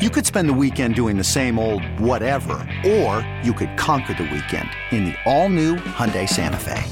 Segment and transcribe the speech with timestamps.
[0.00, 4.22] You could spend the weekend doing the same old whatever, or you could conquer the
[4.22, 6.82] weekend in the all-new Hyundai Santa Fe.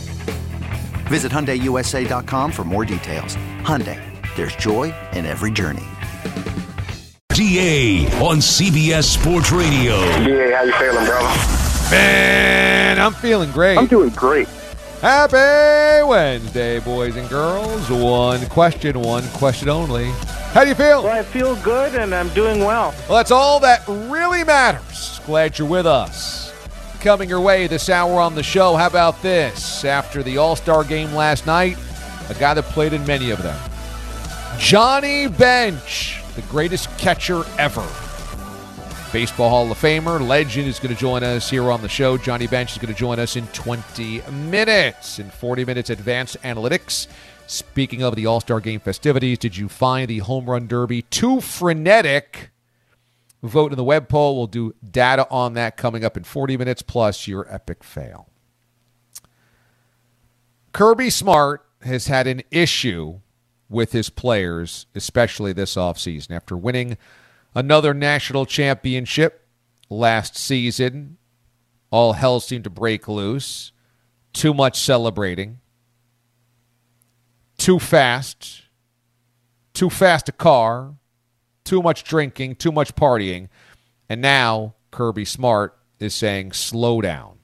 [1.08, 3.38] Visit HyundaiUSA.com for more details.
[3.62, 3.98] Hyundai,
[4.36, 5.86] there's joy in every journey.
[7.32, 9.96] DA on CBS Sports Radio.
[10.22, 11.90] DA, how you feeling, brother?
[11.90, 13.78] Man, I'm feeling great.
[13.78, 14.48] I'm doing great.
[15.00, 17.88] Happy Wednesday, boys and girls.
[17.88, 20.10] One question, one question only.
[20.52, 21.04] How do you feel?
[21.04, 22.92] Well, I feel good and I'm doing well.
[23.08, 25.20] Well, that's all that really matters.
[25.24, 26.52] Glad you're with us.
[27.00, 28.74] Coming your way this hour on the show.
[28.74, 29.84] How about this?
[29.84, 31.78] After the All Star game last night,
[32.28, 33.56] a guy that played in many of them.
[34.58, 37.86] Johnny Bench, the greatest catcher ever.
[39.10, 42.18] Baseball Hall of Famer, legend, is going to join us here on the show.
[42.18, 45.18] Johnny Bench is going to join us in 20 minutes.
[45.18, 47.06] In 40 minutes, advanced analytics.
[47.46, 51.40] Speaking of the All Star Game festivities, did you find the Home Run Derby too
[51.40, 52.50] frenetic?
[53.42, 54.36] Vote in the web poll.
[54.36, 58.28] We'll do data on that coming up in 40 minutes, plus your epic fail.
[60.72, 63.20] Kirby Smart has had an issue
[63.70, 66.32] with his players, especially this offseason.
[66.32, 66.98] After winning
[67.54, 69.46] another national championship
[69.88, 71.16] last season,
[71.90, 73.72] all hell seemed to break loose.
[74.32, 75.60] Too much celebrating
[77.58, 78.62] too fast,
[79.74, 80.94] too fast a car,
[81.64, 83.48] too much drinking, too much partying.
[84.08, 87.34] And now Kirby Smart is saying, slow down.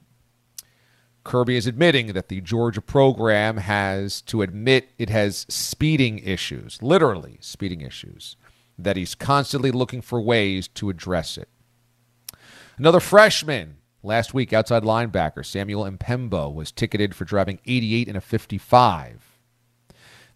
[1.23, 7.37] Kirby is admitting that the Georgia program has to admit it has speeding issues, literally
[7.41, 8.37] speeding issues,
[8.77, 11.49] that he's constantly looking for ways to address it.
[12.77, 18.21] Another freshman last week, outside linebacker Samuel M'Pemba, was ticketed for driving 88 in a
[18.21, 19.35] 55.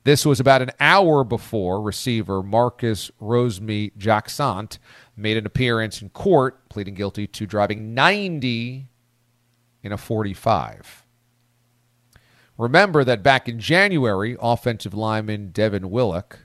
[0.05, 4.69] This was about an hour before receiver Marcus Rosemy Jackson
[5.17, 8.87] made an appearance in court, pleading guilty to driving 90
[9.83, 11.05] in a 45.
[12.57, 16.39] Remember that back in January, offensive lineman Devin Willock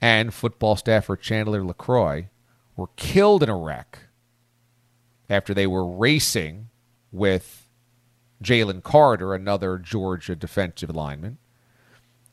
[0.00, 2.28] and football staffer Chandler LaCroix
[2.76, 3.98] were killed in a wreck
[5.28, 6.68] after they were racing
[7.12, 7.68] with
[8.42, 11.38] Jalen Carter, another Georgia defensive lineman.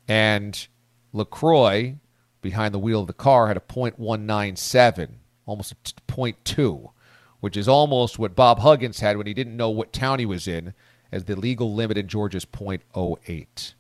[0.08, 0.68] And
[1.12, 1.98] LaCroix,
[2.42, 6.92] behind the wheel of the car, had a .197, almost a 0.2,
[7.40, 10.48] which is almost what Bob Huggins had when he didn't know what town he was
[10.48, 10.74] in,
[11.12, 13.74] as the legal limit in Georgia is .08.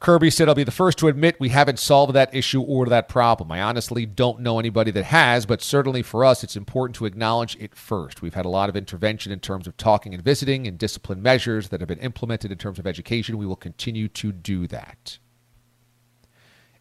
[0.00, 3.08] Kirby said, I'll be the first to admit we haven't solved that issue or that
[3.08, 3.50] problem.
[3.50, 7.56] I honestly don't know anybody that has, but certainly for us, it's important to acknowledge
[7.58, 8.22] it first.
[8.22, 11.70] We've had a lot of intervention in terms of talking and visiting and discipline measures
[11.70, 13.38] that have been implemented in terms of education.
[13.38, 15.18] We will continue to do that.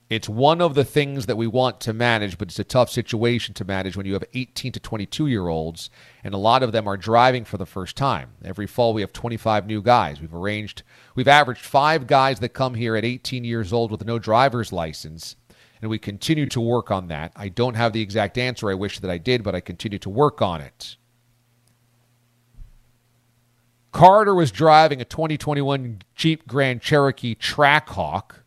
[0.09, 3.53] It's one of the things that we want to manage, but it's a tough situation
[3.55, 5.89] to manage when you have 18 to 22 year olds,
[6.23, 8.29] and a lot of them are driving for the first time.
[8.43, 10.21] Every fall, we have 25 new guys.
[10.21, 10.83] We've arranged,
[11.15, 15.35] we've averaged five guys that come here at 18 years old with no driver's license,
[15.81, 17.33] and we continue to work on that.
[17.35, 20.09] I don't have the exact answer I wish that I did, but I continue to
[20.09, 20.95] work on it.
[23.91, 28.43] Carter was driving a 2021 Jeep Grand Cherokee Trackhawk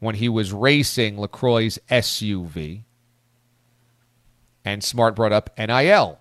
[0.00, 2.82] when he was racing LaCroix's SUV.
[4.64, 6.18] And Smart brought up NIL.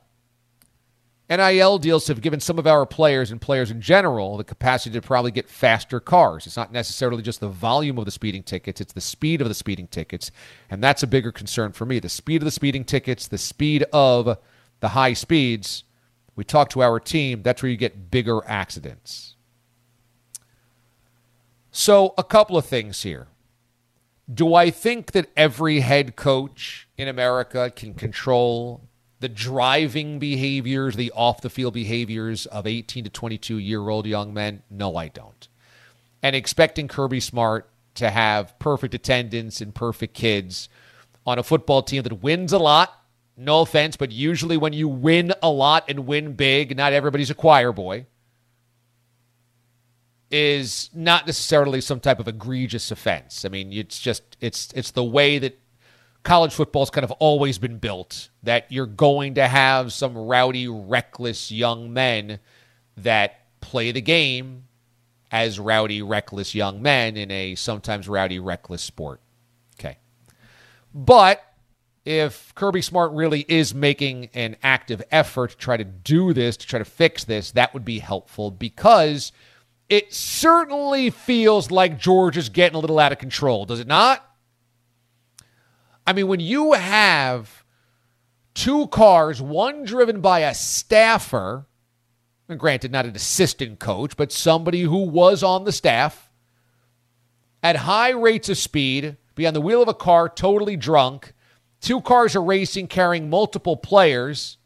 [1.29, 5.01] NIL deals have given some of our players and players in general the capacity to
[5.01, 6.47] probably get faster cars.
[6.47, 9.53] It's not necessarily just the volume of the speeding tickets, it's the speed of the
[9.53, 10.31] speeding tickets.
[10.71, 11.99] And that's a bigger concern for me.
[11.99, 14.39] The speed of the speeding tickets, the speed of
[14.79, 15.83] the high speeds.
[16.35, 19.35] We talk to our team, that's where you get bigger accidents.
[21.71, 23.27] So, a couple of things here.
[24.31, 28.87] Do I think that every head coach in America can control
[29.19, 34.33] the driving behaviors, the off the field behaviors of 18 to 22 year old young
[34.33, 34.61] men?
[34.69, 35.47] No, I don't.
[36.21, 40.69] And expecting Kirby Smart to have perfect attendance and perfect kids
[41.25, 42.93] on a football team that wins a lot.
[43.35, 47.35] No offense, but usually when you win a lot and win big, not everybody's a
[47.35, 48.05] choir boy.
[50.31, 53.45] Is not necessarily some type of egregious offense.
[53.45, 55.59] I mean, it's just it's it's the way that
[56.23, 61.51] college football's kind of always been built that you're going to have some rowdy, reckless
[61.51, 62.39] young men
[62.97, 64.65] that play the game
[65.31, 69.21] as rowdy, reckless young men in a sometimes rowdy, reckless sport.
[69.79, 69.97] Okay.
[70.93, 71.43] But
[72.05, 76.67] if Kirby Smart really is making an active effort to try to do this, to
[76.67, 79.31] try to fix this, that would be helpful because
[79.89, 84.23] it certainly feels like George is getting a little out of control, does it not?
[86.05, 87.63] I mean, when you have
[88.53, 91.65] two cars, one driven by a staffer,
[92.47, 96.31] and granted, not an assistant coach, but somebody who was on the staff,
[97.61, 101.33] at high rates of speed, be on the wheel of a car totally drunk,
[101.81, 104.57] two cars are racing carrying multiple players,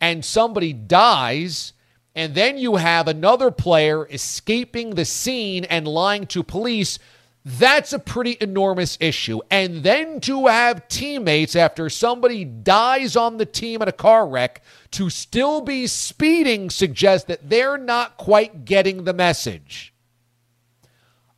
[0.00, 1.72] and somebody dies,
[2.18, 6.98] and then you have another player escaping the scene and lying to police
[7.44, 9.40] that's a pretty enormous issue.
[9.50, 14.62] And then to have teammates after somebody dies on the team in a car wreck
[14.90, 19.94] to still be speeding suggests that they're not quite getting the message.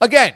[0.01, 0.35] Again,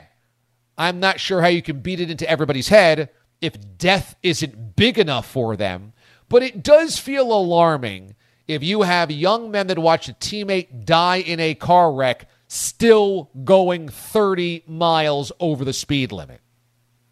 [0.77, 3.09] I'm not sure how you can beat it into everybody's head
[3.41, 5.91] if death isn't big enough for them,
[6.29, 8.15] but it does feel alarming
[8.47, 13.29] if you have young men that watch a teammate die in a car wreck still
[13.43, 16.41] going 30 miles over the speed limit.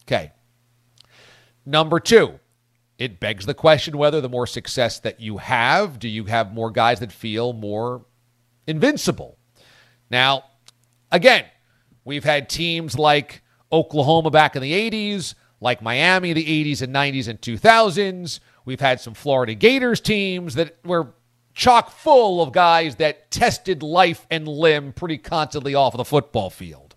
[0.06, 0.32] Okay.
[1.66, 2.40] Number two,
[2.98, 6.70] it begs the question whether the more success that you have, do you have more
[6.70, 8.06] guys that feel more
[8.68, 9.38] invincible?
[10.10, 10.44] Now,
[11.12, 11.46] again,
[12.06, 13.42] we've had teams like
[13.72, 18.40] Oklahoma back in the 80s, like Miami the 80s and 90s and 2000s.
[18.66, 21.14] We've had some Florida Gators teams that were
[21.54, 26.50] chock full of guys that tested life and limb pretty constantly off of the football
[26.50, 26.96] field.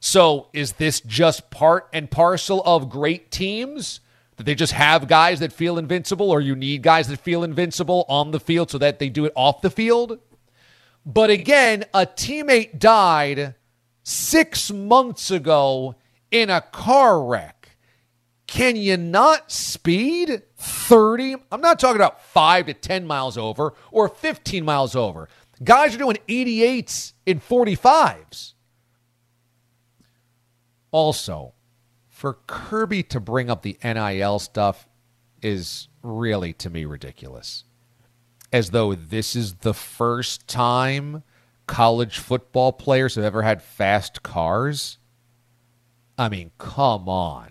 [0.00, 4.00] So, is this just part and parcel of great teams?
[4.36, 8.04] That they just have guys that feel invincible, or you need guys that feel invincible
[8.08, 10.18] on the field so that they do it off the field?
[11.06, 13.54] But again, a teammate died
[14.02, 15.94] six months ago
[16.30, 17.76] in a car wreck.
[18.46, 20.42] Can you not speed
[20.88, 21.36] 30?
[21.50, 25.28] I'm not talking about 5 to 10 miles over or 15 miles over.
[25.62, 28.54] Guys are doing 88s in 45s.
[30.90, 31.54] Also,
[32.08, 34.86] for Kirby to bring up the NIL stuff
[35.42, 37.64] is really, to me, ridiculous.
[38.52, 41.22] As though this is the first time
[41.66, 44.98] college football players have ever had fast cars.
[46.16, 47.50] I mean, come on.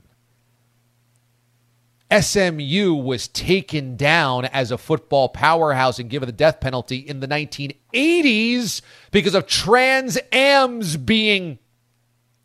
[2.12, 7.28] SMU was taken down as a football powerhouse and given the death penalty in the
[7.28, 8.82] 1980s
[9.12, 11.58] because of Trans Ams being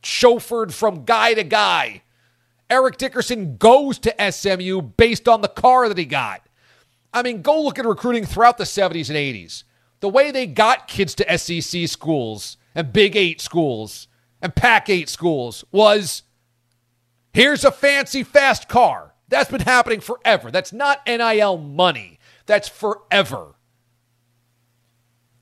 [0.03, 2.03] chauffeured from guy to guy.
[2.71, 6.43] Eric Dickerson goes to SMU based on the car that he got.
[7.12, 9.65] I mean, go look at recruiting throughout the 70s and 80s.
[9.99, 14.09] The way they got kids to SEC schools and Big Eight schools
[14.41, 16.23] and Pac 8 schools was
[17.33, 19.10] here's a fancy fast car.
[19.31, 20.50] That's been happening forever.
[20.50, 22.19] That's not NIL money.
[22.47, 23.55] That's forever.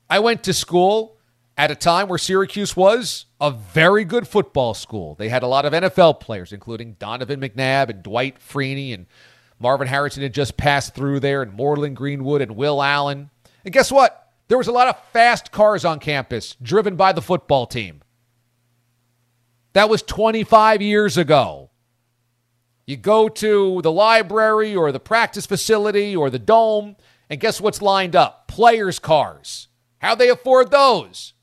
[0.09, 1.17] I went to school
[1.57, 5.15] at a time where Syracuse was a very good football school.
[5.15, 9.07] They had a lot of NFL players, including Donovan McNabb and Dwight Freeney, and
[9.59, 13.29] Marvin Harrison had just passed through there, and Morlon Greenwood and Will Allen.
[13.65, 14.31] And guess what?
[14.47, 18.01] There was a lot of fast cars on campus driven by the football team.
[19.73, 21.68] That was 25 years ago.
[22.89, 26.95] You go to the library or the practice facility or the dome,
[27.29, 28.47] and guess what's lined up?
[28.47, 29.67] Players' cars.
[29.99, 31.33] How they afford those?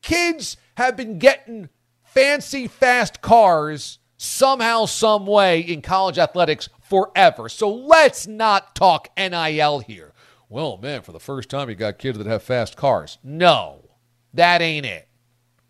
[0.00, 1.68] Kids have been getting
[2.02, 7.50] fancy, fast cars somehow, some way in college athletics forever.
[7.50, 10.14] So let's not talk NIL here.
[10.48, 13.18] Well, man, for the first time, you got kids that have fast cars.
[13.22, 13.90] No,
[14.32, 15.08] that ain't it.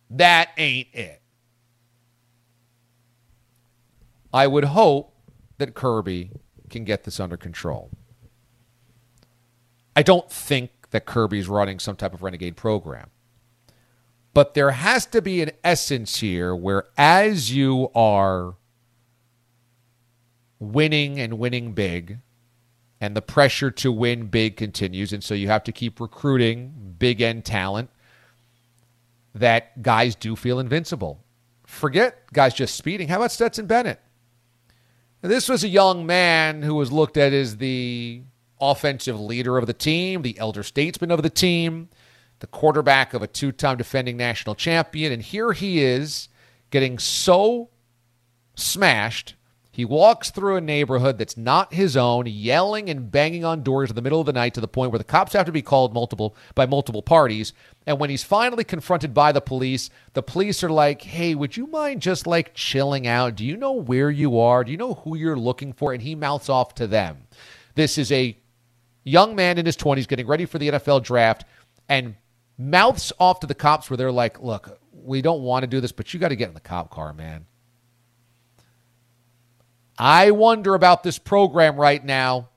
[0.09, 1.21] That ain't it.
[4.33, 5.15] I would hope
[5.59, 6.31] that Kirby
[6.71, 7.91] can get this under control.
[9.95, 13.11] I don't think that Kirby's running some type of renegade program.
[14.35, 18.57] But there has to be an essence here where, as you are
[20.59, 22.19] winning and winning big,
[23.01, 27.21] and the pressure to win big continues, and so you have to keep recruiting big
[27.21, 27.91] end talent,
[29.35, 31.23] that guys do feel invincible.
[31.67, 33.09] Forget guys just speeding.
[33.09, 34.01] How about Stetson Bennett?
[35.27, 38.23] This was a young man who was looked at as the
[38.61, 41.89] offensive leader of the team, the elder statesman of the team.
[42.41, 45.13] the quarterback of a two time defending national champion.
[45.13, 46.29] And here he is
[46.71, 47.71] getting so
[48.55, 49.35] smashed.
[49.77, 53.95] He walks through a neighborhood that's not his own, yelling and banging on doors in
[53.95, 55.93] the middle of the night to the point where the cops have to be called
[55.93, 57.53] multiple by multiple parties.
[57.87, 61.67] And when he's finally confronted by the police, the police are like, "Hey, would you
[61.67, 63.35] mind just like chilling out?
[63.35, 64.65] Do you know where you are?
[64.65, 67.27] Do you know who you're looking for?" And he mouths off to them.
[67.75, 68.35] This is a
[69.05, 71.45] young man in his 20s getting ready for the NFL draft
[71.87, 72.15] and
[72.57, 75.93] mouths off to the cops where they're like, "Look, we don't want to do this,
[75.93, 77.45] but you got to get in the cop car, man."
[79.99, 82.51] I wonder about this program right now,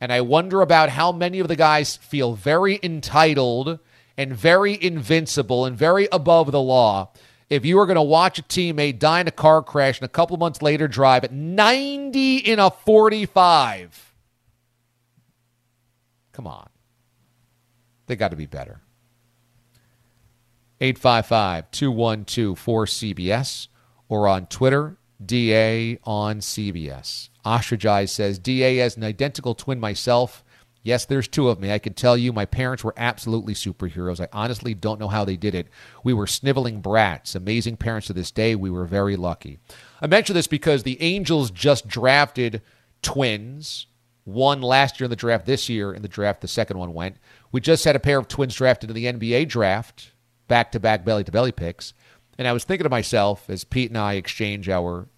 [0.00, 3.78] and I wonder about how many of the guys feel very entitled
[4.16, 7.12] and very invincible and very above the law.
[7.50, 10.08] If you were going to watch a teammate die in a car crash and a
[10.08, 14.14] couple months later drive at 90 in a 45,
[16.32, 16.68] come on.
[18.06, 18.80] They got to be better.
[20.80, 23.68] 855 212 4CBS
[24.08, 27.28] or on Twitter, DA on CBS.
[27.44, 30.44] Ostragize says, DA as an identical twin myself.
[30.82, 31.72] Yes, there's two of me.
[31.72, 34.20] I can tell you my parents were absolutely superheroes.
[34.20, 35.68] I honestly don't know how they did it.
[36.04, 38.54] We were sniveling brats, amazing parents to this day.
[38.54, 39.58] We were very lucky.
[40.00, 42.62] I mention this because the Angels just drafted
[43.02, 43.86] twins.
[44.24, 47.16] One last year in the draft, this year in the draft, the second one went.
[47.50, 50.12] We just had a pair of twins drafted in the NBA draft,
[50.48, 51.94] back to back belly to belly picks.
[52.38, 55.08] And I was thinking to myself as Pete and I exchange our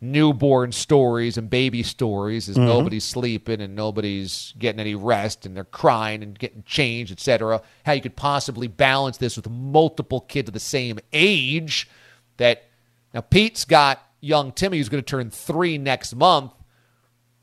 [0.00, 2.66] newborn stories and baby stories as Mhm.
[2.66, 7.60] nobody's sleeping and nobody's getting any rest and they're crying and getting changed, etc.
[7.84, 11.88] How you could possibly balance this with multiple kids of the same age
[12.36, 12.64] that
[13.12, 16.52] now Pete's got young Timmy who's going to turn three next month,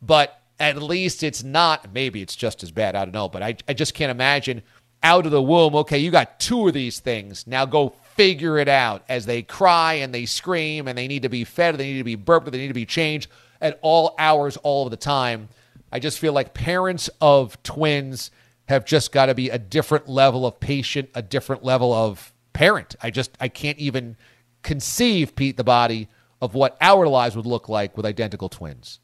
[0.01, 2.95] but at least it's not maybe it's just as bad.
[2.95, 4.61] I don't know, but I, I just can't imagine
[5.03, 7.45] out of the womb, okay, you got two of these things.
[7.45, 11.29] Now go figure it out as they cry and they scream and they need to
[11.29, 13.29] be fed, they need to be burped, they need to be changed
[13.61, 15.49] at all hours, all of the time.
[15.91, 18.31] I just feel like parents of twins
[18.67, 22.95] have just got to be a different level of patient, a different level of parent.
[23.01, 24.17] I just I can't even
[24.63, 26.07] conceive, Pete, the body
[26.41, 28.99] of what our lives would look like with identical twins.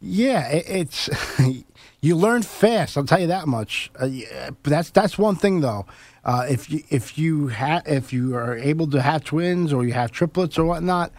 [0.00, 1.08] Yeah, it's
[2.02, 2.98] you learn fast.
[2.98, 3.90] I'll tell you that much.
[3.98, 5.86] Uh, yeah, but that's that's one thing though.
[6.24, 9.92] Uh, if you if you ha- if you are able to have twins or you
[9.92, 11.12] have triplets or whatnot,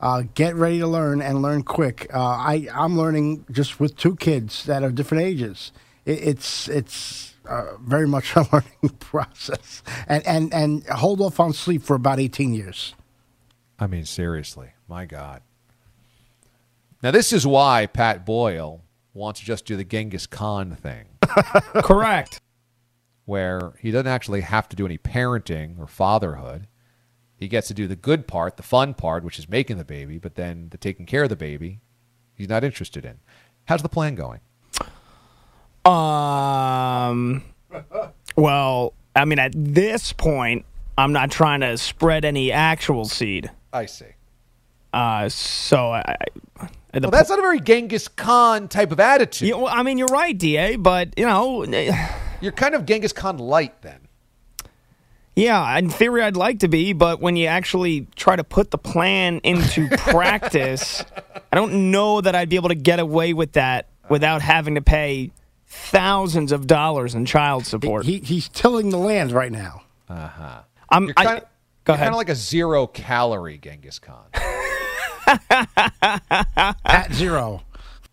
[0.00, 2.06] uh, get ready to learn and learn quick.
[2.14, 5.72] Uh, I I'm learning just with two kids that are different ages.
[6.04, 11.54] It, it's it's uh, very much a learning process, and and and hold off on
[11.54, 12.94] sleep for about eighteen years.
[13.78, 15.40] I mean, seriously, my God.
[17.00, 18.82] Now, this is why Pat Boyle
[19.18, 21.06] wants to just do the Genghis Khan thing,
[21.82, 22.40] Correct.
[23.26, 26.66] where he doesn't actually have to do any parenting or fatherhood.
[27.36, 30.18] He gets to do the good part, the fun part, which is making the baby,
[30.18, 31.80] but then the taking care of the baby,
[32.34, 33.18] he's not interested in.
[33.66, 34.40] How's the plan going?
[35.84, 37.44] Um.
[38.36, 40.64] Well, I mean, at this point,
[40.96, 43.50] I'm not trying to spread any actual seed.
[43.72, 44.06] I see.
[44.92, 46.16] Uh, so I.
[46.94, 49.48] Well, that's not a very Genghis Khan type of attitude.
[49.48, 51.64] Yeah, well, I mean, you're right, Da, but you know,
[52.40, 53.98] You're kind of Genghis Khan light then.
[55.36, 58.78] yeah, in theory, I'd like to be, but when you actually try to put the
[58.78, 61.04] plan into practice,
[61.52, 64.80] I don't know that I'd be able to get away with that without having to
[64.82, 65.30] pay
[65.66, 68.06] thousands of dollars in child support.
[68.06, 69.82] He he's tilling the land right now.
[70.08, 70.60] Uh huh.
[70.88, 71.40] I'm You're I- of,
[71.84, 72.04] go you're ahead.
[72.06, 74.24] kind of like a zero calorie Genghis Khan.
[76.84, 77.62] At zero.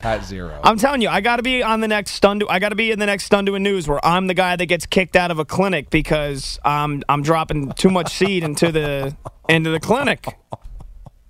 [0.05, 0.59] Pat Zero.
[0.63, 2.41] I'm telling you, I got to be on the next stun.
[2.49, 4.65] I got to be in the next stun doing news where I'm the guy that
[4.67, 9.15] gets kicked out of a clinic because I'm I'm dropping too much seed into the
[9.49, 10.27] into the clinic.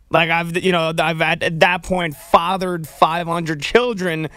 [0.09, 4.29] Like I've you know I've at, at that point fathered 500 children,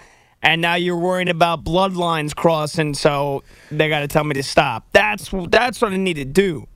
[0.43, 2.95] and now you're worrying about bloodlines crossing.
[2.95, 4.87] So they got to tell me to stop.
[4.93, 6.69] That's that's what I need to do.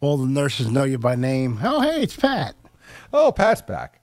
[0.00, 1.58] All the nurses know you by name.
[1.62, 2.54] Oh, hey, it's Pat.
[3.12, 4.00] Oh, Pat's back.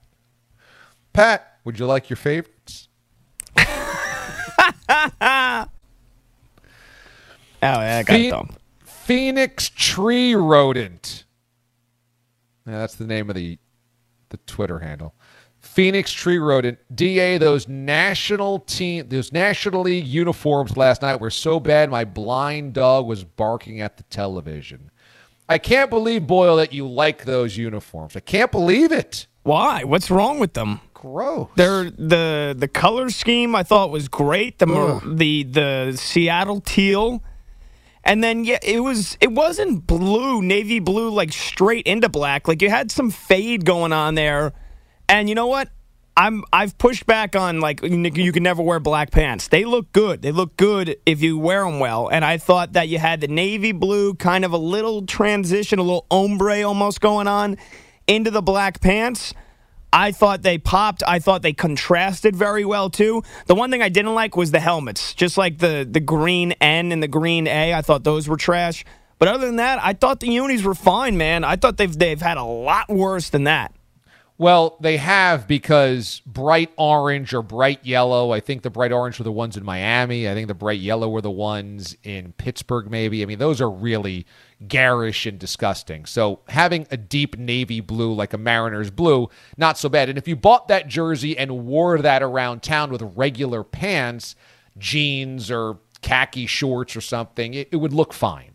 [1.12, 2.88] Pat, would you like your favorites?
[7.62, 8.56] Oh yeah, I got Phe- them.
[8.84, 11.24] Phoenix tree rodent.
[12.66, 13.58] Yeah, that's the name of the
[14.30, 15.14] the Twitter handle.
[15.58, 16.78] Phoenix tree rodent.
[16.94, 22.72] Da those national team those national league uniforms last night were so bad my blind
[22.72, 24.90] dog was barking at the television.
[25.50, 28.16] I can't believe Boyle that you like those uniforms.
[28.16, 29.26] I can't believe it.
[29.44, 29.84] Why?
[29.84, 30.80] What's wrong with them?
[30.94, 31.50] Gross.
[31.56, 34.60] They're the the color scheme I thought was great.
[34.60, 37.22] The mar- the the Seattle teal
[38.04, 42.48] And then yeah, it was it wasn't blue, navy blue, like straight into black.
[42.48, 44.52] Like you had some fade going on there.
[45.08, 45.70] And you know what?
[46.16, 49.48] I'm I've pushed back on like you can never wear black pants.
[49.48, 50.22] They look good.
[50.22, 52.08] They look good if you wear them well.
[52.08, 55.82] And I thought that you had the navy blue, kind of a little transition, a
[55.82, 57.56] little ombre almost going on
[58.06, 59.32] into the black pants.
[59.92, 61.02] I thought they popped.
[61.06, 63.22] I thought they contrasted very well too.
[63.46, 66.92] The one thing I didn't like was the helmets, just like the the green N
[66.92, 67.74] and the green A.
[67.74, 68.84] I thought those were trash.
[69.18, 71.44] But other than that, I thought the unis were fine, man.
[71.44, 73.74] I thought they've they've had a lot worse than that.
[74.40, 78.32] Well, they have because bright orange or bright yellow.
[78.32, 80.26] I think the bright orange were the ones in Miami.
[80.26, 83.22] I think the bright yellow were the ones in Pittsburgh, maybe.
[83.22, 84.24] I mean, those are really
[84.66, 86.06] garish and disgusting.
[86.06, 89.28] So having a deep navy blue like a Mariners blue,
[89.58, 90.08] not so bad.
[90.08, 94.36] And if you bought that jersey and wore that around town with regular pants,
[94.78, 98.54] jeans, or khaki shorts or something, it, it would look fine.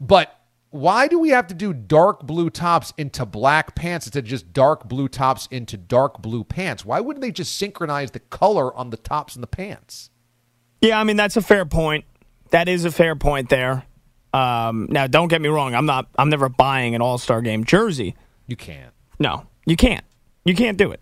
[0.00, 0.37] But
[0.70, 4.52] why do we have to do dark blue tops into black pants instead of just
[4.52, 6.84] dark blue tops into dark blue pants?
[6.84, 10.10] Why wouldn't they just synchronize the color on the tops and the pants?
[10.80, 12.04] Yeah, I mean that's a fair point.
[12.50, 13.84] That is a fair point there.
[14.32, 15.74] Um, now, don't get me wrong.
[15.74, 16.06] I'm not.
[16.18, 18.14] I'm never buying an All Star Game jersey.
[18.46, 18.92] You can't.
[19.18, 20.04] No, you can't.
[20.44, 21.00] You can't do it.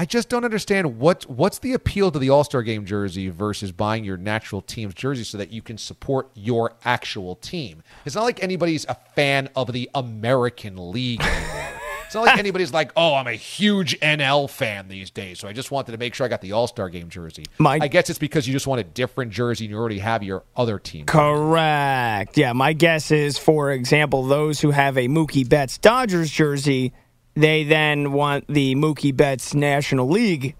[0.00, 3.72] I just don't understand what what's the appeal to the All Star Game jersey versus
[3.72, 7.82] buying your natural team's jersey so that you can support your actual team.
[8.04, 11.80] It's not like anybody's a fan of the American League anymore.
[12.06, 15.52] it's not like anybody's like, oh, I'm a huge NL fan these days, so I
[15.52, 17.46] just wanted to make sure I got the All Star Game jersey.
[17.58, 20.22] My- I guess it's because you just want a different jersey and you already have
[20.22, 21.06] your other team.
[21.06, 22.38] Correct.
[22.38, 26.92] Yeah, my guess is, for example, those who have a Mookie Betts Dodgers jersey,
[27.38, 30.56] they then want the Mookie Betts National League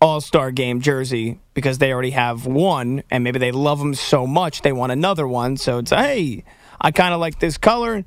[0.00, 4.26] All Star Game jersey because they already have one, and maybe they love them so
[4.26, 5.56] much they want another one.
[5.56, 6.42] So it's hey,
[6.80, 8.04] I kind of like this color.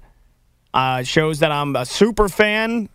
[0.72, 2.90] Uh, shows that I'm a super fan.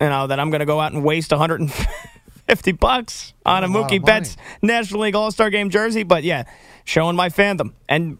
[0.00, 3.68] You know that I'm going to go out and waste 150 bucks on a, a
[3.68, 4.04] Mookie.
[4.04, 6.02] Betts National League All Star Game jersey.
[6.02, 6.44] But yeah,
[6.84, 8.18] showing my fandom and.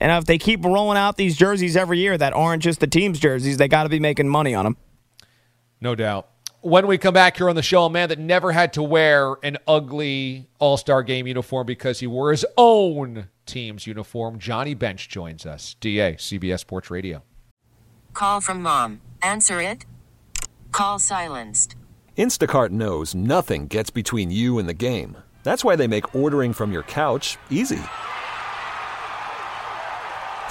[0.00, 3.18] And if they keep rolling out these jerseys every year that aren't just the team's
[3.18, 4.76] jerseys, they got to be making money on them.
[5.84, 6.30] No doubt.
[6.62, 9.36] When we come back here on the show, a man that never had to wear
[9.42, 15.10] an ugly All Star game uniform because he wore his own team's uniform, Johnny Bench
[15.10, 15.76] joins us.
[15.80, 17.22] DA, CBS Sports Radio.
[18.14, 19.02] Call from mom.
[19.20, 19.84] Answer it.
[20.72, 21.76] Call silenced.
[22.16, 25.18] Instacart knows nothing gets between you and the game.
[25.42, 27.82] That's why they make ordering from your couch easy.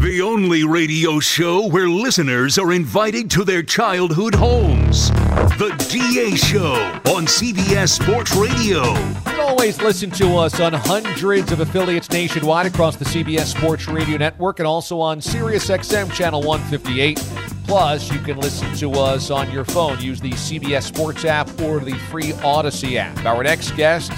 [0.00, 5.10] The only radio show where listeners are invited to their childhood homes.
[5.58, 6.72] The DA Show
[7.14, 8.82] on CBS Sports Radio.
[8.94, 13.88] You can always listen to us on hundreds of affiliates nationwide across the CBS Sports
[13.88, 17.18] Radio Network and also on SiriusXM Channel 158.
[17.66, 20.00] Plus, you can listen to us on your phone.
[20.00, 23.22] Use the CBS Sports app or the free Audacy app.
[23.26, 24.12] Our next guest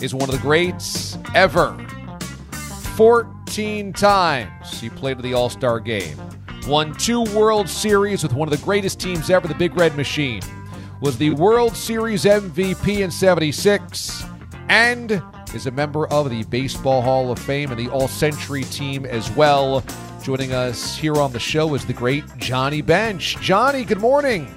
[0.00, 1.76] is one of the greats ever.
[3.54, 6.18] 14 times he played at the All Star game.
[6.66, 10.42] Won two World Series with one of the greatest teams ever, the Big Red Machine.
[11.00, 14.24] Was the World Series MVP in 76
[14.68, 15.22] and
[15.54, 19.30] is a member of the Baseball Hall of Fame and the All Century team as
[19.36, 19.84] well.
[20.20, 23.36] Joining us here on the show is the great Johnny Bench.
[23.40, 24.52] Johnny, good morning.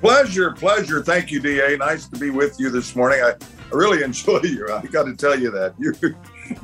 [0.00, 1.02] Pleasure, pleasure.
[1.02, 1.76] Thank you, Da.
[1.76, 3.20] Nice to be with you this morning.
[3.20, 3.36] I, I
[3.72, 4.68] really enjoy you.
[4.72, 5.94] I got to tell you that you're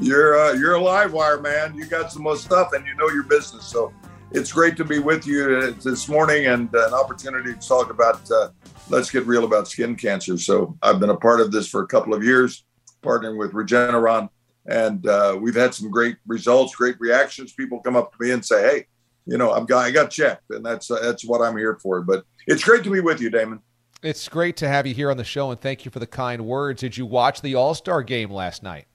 [0.00, 1.74] you're uh, you're a live wire man.
[1.74, 3.64] You got some more stuff, and you know your business.
[3.64, 3.92] So
[4.32, 7.90] it's great to be with you uh, this morning and uh, an opportunity to talk
[7.90, 8.30] about.
[8.30, 8.50] Uh,
[8.88, 10.36] let's get real about skin cancer.
[10.38, 12.64] So I've been a part of this for a couple of years,
[13.02, 14.28] partnering with Regeneron,
[14.66, 17.52] and uh, we've had some great results, great reactions.
[17.52, 18.86] People come up to me and say, "Hey,
[19.26, 22.02] you know, I'm got I got checked," and that's uh, that's what I'm here for.
[22.02, 23.60] But it's great to be with you, Damon.
[24.02, 26.46] It's great to have you here on the show, and thank you for the kind
[26.46, 26.80] words.
[26.80, 28.86] Did you watch the All Star game last night?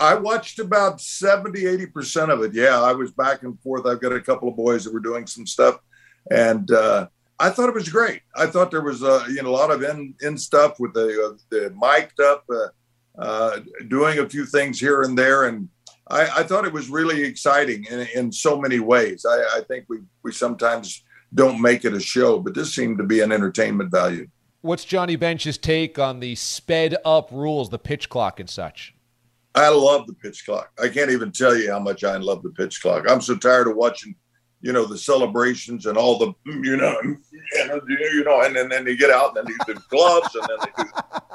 [0.00, 2.54] I watched about 70, 80% of it.
[2.54, 3.86] Yeah, I was back and forth.
[3.86, 5.80] I've got a couple of boys that were doing some stuff.
[6.30, 7.08] And uh,
[7.40, 8.22] I thought it was great.
[8.36, 11.32] I thought there was uh, you know, a lot of in, in stuff with the,
[11.32, 12.68] uh, the mic'd up, uh,
[13.20, 15.44] uh, doing a few things here and there.
[15.44, 15.68] And
[16.08, 19.26] I, I thought it was really exciting in, in so many ways.
[19.28, 21.02] I, I think we, we sometimes
[21.34, 24.28] don't make it a show, but this seemed to be an entertainment value.
[24.60, 28.94] What's Johnny Bench's take on the sped up rules, the pitch clock and such?
[29.58, 30.70] I love the pitch clock.
[30.80, 33.10] I can't even tell you how much I love the pitch clock.
[33.10, 34.14] I'm so tired of watching,
[34.60, 39.10] you know, the celebrations and all the, you know, you know, and then, they get
[39.10, 40.90] out and then they do gloves and then they do,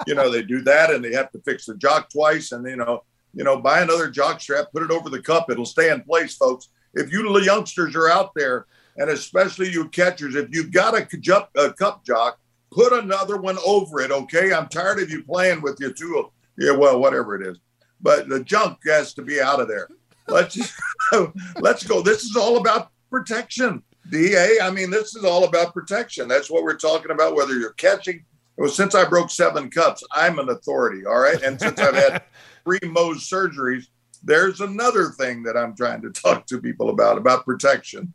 [0.07, 2.77] you know, they do that and they have to fix the jock twice and you
[2.77, 6.01] know, you know, buy another jock strap, put it over the cup, it'll stay in
[6.01, 6.69] place, folks.
[6.93, 11.05] If you little youngsters are out there, and especially you catchers, if you've got a,
[11.17, 12.39] ju- a cup jock,
[12.71, 14.11] put another one over it.
[14.11, 16.29] Okay, I'm tired of you playing with your two.
[16.57, 17.57] Yeah, well, whatever it is
[18.03, 19.87] but the junk has to be out of there.
[20.27, 20.75] Let's
[21.59, 22.01] let's go.
[22.01, 23.81] This is all about protection.
[24.11, 26.27] DA, I mean, this is all about protection.
[26.27, 28.25] That's what we're talking about, whether you're catching.
[28.57, 31.05] Well, since I broke seven cups, I'm an authority.
[31.05, 31.41] All right.
[31.41, 32.21] And since I've had
[32.65, 33.87] three Mohs surgeries,
[34.21, 38.13] there's another thing that I'm trying to talk to people about, about protection.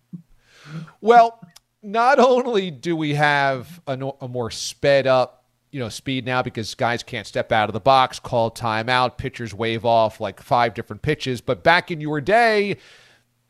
[1.01, 1.41] Well,
[1.83, 5.38] not only do we have a, a more sped up
[5.71, 9.55] you know speed now because guys can't step out of the box, call timeout, pitchers
[9.55, 11.41] wave off like five different pitches.
[11.41, 12.77] But back in your day,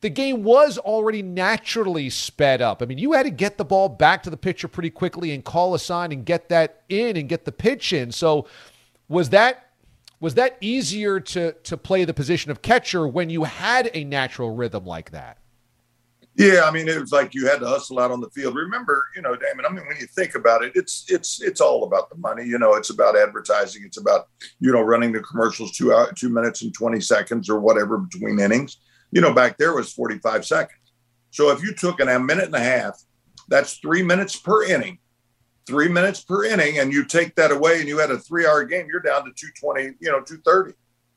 [0.01, 2.83] the game was already naturally sped up.
[2.83, 5.45] I mean, you had to get the ball back to the pitcher pretty quickly and
[5.45, 8.13] call a sign and get that in and get the pitch in.
[8.13, 8.47] So
[9.09, 9.71] was that
[10.21, 14.55] was that easier to to play the position of catcher when you had a natural
[14.55, 15.39] rhythm like that?
[16.39, 18.55] Yeah, I mean, it was like you had to hustle out on the field.
[18.55, 19.67] Remember, you know, Damon.
[19.67, 22.45] I mean, when you think about it, it's it's it's all about the money.
[22.45, 23.83] You know, it's about advertising.
[23.85, 24.29] It's about
[24.61, 28.39] you know running the commercials two hour, two minutes and twenty seconds or whatever between
[28.39, 28.77] innings.
[29.11, 30.79] You know, back there was forty five seconds.
[31.33, 33.03] So if you took an, a minute and a half,
[33.49, 35.01] that's three minutes per inning.
[35.67, 38.65] Three minutes per inning, and you take that away, and you had a three hour
[38.65, 38.87] game.
[38.89, 39.95] You're down to two twenty.
[39.99, 40.75] You know, two thirty.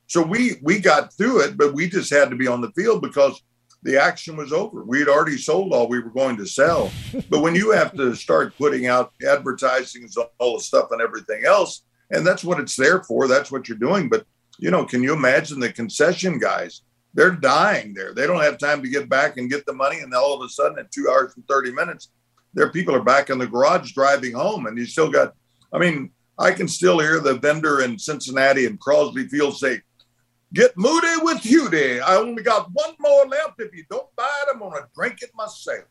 [0.07, 3.03] So we we got through it, but we just had to be on the field
[3.03, 3.39] because
[3.83, 4.83] the action was over.
[4.83, 6.91] We had already sold all we were going to sell.
[7.29, 11.45] but when you have to start putting out advertising and all the stuff and everything
[11.45, 14.09] else, and that's what it's there for, that's what you're doing.
[14.09, 14.25] But,
[14.59, 16.81] you know, can you imagine the concession guys?
[17.13, 18.13] They're dying there.
[18.13, 19.99] They don't have time to get back and get the money.
[19.99, 22.09] And all of a sudden, in two hours and 30 minutes,
[22.53, 24.67] their people are back in the garage driving home.
[24.67, 25.33] And you still got,
[25.73, 29.81] I mean, I can still hear the vendor in Cincinnati and Crosley Field say,
[30.53, 32.01] Get moody with Hughie.
[32.01, 33.59] I only got one more left.
[33.59, 35.85] If you don't buy it, I'm going to drink it myself.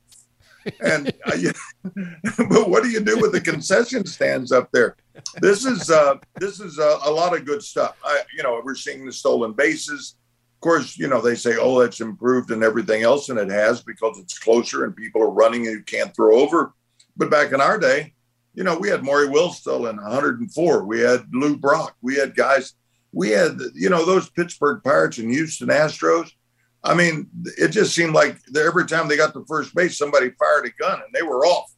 [0.80, 1.52] and uh,
[2.48, 4.96] but what do you do with the concession stands up there?
[5.40, 7.96] This is uh, this is a, a lot of good stuff.
[8.04, 10.16] I, you know, we're seeing the stolen bases.
[10.56, 13.82] Of course, you know they say, "Oh, it's improved and everything else," and it has
[13.82, 16.74] because it's closer and people are running and you can't throw over.
[17.16, 18.12] But back in our day,
[18.54, 20.84] you know, we had Maury Wills still in 104.
[20.84, 21.96] We had Lou Brock.
[22.02, 22.74] We had guys
[23.12, 26.30] we had, you know, those Pittsburgh Pirates and Houston Astros.
[26.82, 30.66] I mean, it just seemed like every time they got to first base, somebody fired
[30.66, 31.70] a gun and they were off.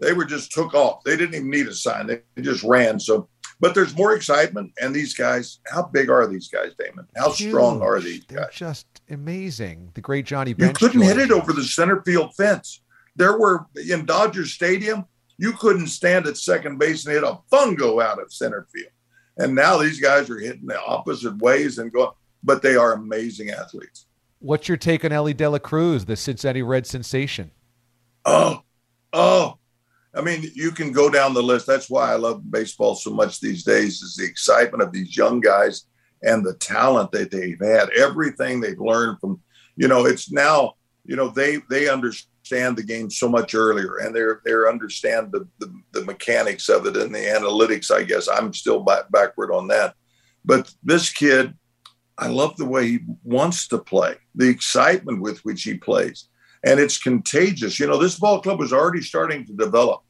[0.00, 1.04] They were just took off.
[1.04, 2.06] They didn't even need a sign.
[2.06, 2.98] They just ran.
[2.98, 3.28] So,
[3.60, 4.72] but there's more excitement.
[4.80, 7.06] And these guys, how big are these guys, Damon?
[7.16, 7.50] How Huge.
[7.50, 8.54] strong are these They're guys?
[8.54, 9.90] Just amazing.
[9.94, 10.80] The great Johnny Bench.
[10.80, 12.80] You couldn't hit it over the center field fence.
[13.16, 15.04] There were in Dodger Stadium,
[15.38, 18.92] you couldn't stand at second base and hit a fungo out of center field.
[19.38, 22.10] And now these guys are hitting the opposite ways and going,
[22.42, 24.06] but they are amazing athletes.
[24.40, 27.50] What's your take on Elly De La Cruz, the Cincinnati Red sensation?
[28.24, 28.62] Oh,
[29.12, 29.58] oh.
[30.14, 31.66] I mean, you can go down the list.
[31.66, 35.40] That's why I love baseball so much these days is the excitement of these young
[35.40, 35.84] guys
[36.22, 37.90] and the talent that they've had.
[37.90, 39.40] Everything they've learned from,
[39.76, 40.74] you know, it's now,
[41.04, 45.30] you know, they they understand understand the game so much earlier and they're they understand
[45.32, 48.28] the, the, the mechanics of it and the analytics i guess.
[48.28, 49.94] I'm still back, backward on that.
[50.44, 51.54] But this kid
[52.16, 56.28] i love the way he wants to play the excitement with which he plays.
[56.64, 57.78] And it's contagious.
[57.78, 60.02] You know this ball club was already starting to develop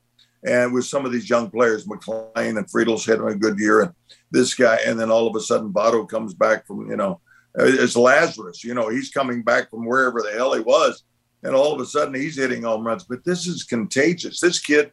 [0.46, 3.92] and with some of these young players McLain and Friedl's had a good year and
[4.30, 7.20] this guy and then all of a sudden Votto comes back from you know
[7.58, 8.62] uh, it's lazarus.
[8.62, 11.02] You know he's coming back from wherever the hell he was
[11.42, 13.04] and all of a sudden he's hitting home runs.
[13.04, 14.40] But this is contagious.
[14.40, 14.92] This kid,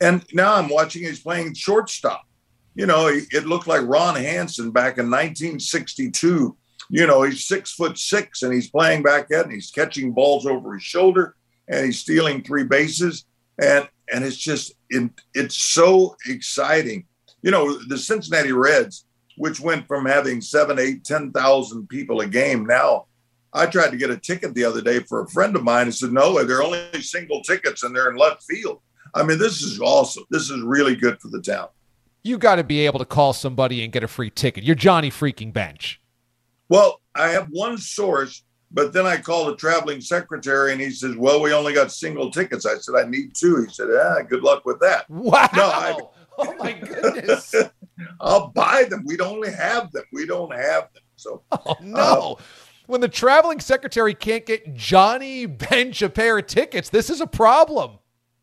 [0.00, 2.22] and now I'm watching he's playing shortstop.
[2.74, 6.56] you know, it looked like Ron Hansen back in 1962.
[6.90, 10.46] You know, he's six foot six and he's playing back at and he's catching balls
[10.46, 11.36] over his shoulder
[11.68, 13.24] and he's stealing three bases.
[13.62, 17.06] And and it's just it, it's so exciting.
[17.42, 22.26] You know, the Cincinnati Reds, which went from having seven, eight, ten thousand people a
[22.26, 22.66] game.
[22.66, 23.06] Now,
[23.54, 25.94] I tried to get a ticket the other day for a friend of mine and
[25.94, 28.80] said, no, they're only single tickets and they're in left field.
[29.14, 30.24] I mean, this is awesome.
[30.30, 31.68] This is really good for the town
[32.22, 34.64] you got to be able to call somebody and get a free ticket.
[34.64, 36.00] You're Johnny freaking Bench.
[36.68, 41.16] Well, I have one source, but then I called the traveling secretary and he says,
[41.16, 42.64] Well, we only got single tickets.
[42.64, 43.64] I said, I need two.
[43.64, 45.08] He said, Ah, good luck with that.
[45.10, 45.48] Wow.
[45.54, 45.98] No, I,
[46.38, 47.54] oh, my goodness.
[48.20, 49.02] I'll buy them.
[49.04, 50.04] We don't only have them.
[50.12, 51.02] We don't have them.
[51.16, 52.38] So, oh, no.
[52.38, 52.42] Uh,
[52.92, 57.26] when the traveling secretary can't get Johnny Bench a pair of tickets, this is a
[57.26, 57.98] problem.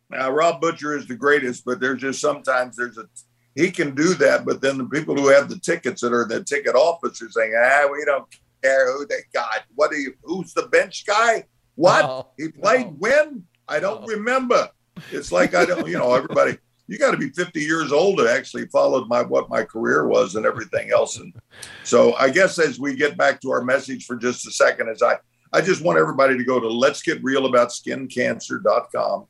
[0.09, 3.05] Now, Rob Butcher is the greatest, but there's just sometimes there's a
[3.53, 4.45] he can do that.
[4.45, 7.87] But then the people who have the tickets that are the ticket officers saying, ah,
[7.91, 8.25] we don't
[8.63, 9.65] care who they got.
[9.75, 10.15] What are you?
[10.23, 11.45] Who's the bench guy?
[11.75, 12.95] What oh, he played no.
[12.97, 13.43] when?
[13.67, 14.07] I don't oh.
[14.07, 14.67] remember.
[15.11, 15.87] It's like I don't.
[15.87, 16.57] You know, everybody.
[16.89, 20.35] You got to be 50 years old to actually follow my what my career was
[20.35, 21.17] and everything else.
[21.17, 21.33] And
[21.83, 25.01] so I guess as we get back to our message for just a second, as
[25.01, 25.17] I
[25.53, 29.27] I just want everybody to go to let's get real about skincancer.com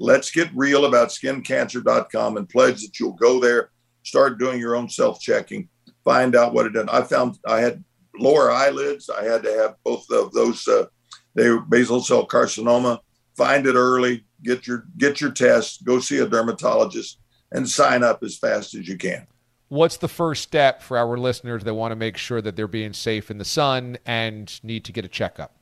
[0.00, 3.70] let's get real about skincancer.com and pledge that you'll go there,
[4.02, 5.68] start doing your own self checking,
[6.04, 6.88] find out what it did.
[6.88, 7.84] I found I had
[8.18, 9.08] lower eyelids.
[9.08, 10.66] I had to have both of those.
[10.66, 10.86] Uh,
[11.34, 12.98] they were basal cell carcinoma.
[13.40, 14.26] Find it early.
[14.42, 15.82] Get your get your test.
[15.82, 19.26] Go see a dermatologist and sign up as fast as you can.
[19.68, 22.92] What's the first step for our listeners that want to make sure that they're being
[22.92, 25.56] safe in the sun and need to get a checkup?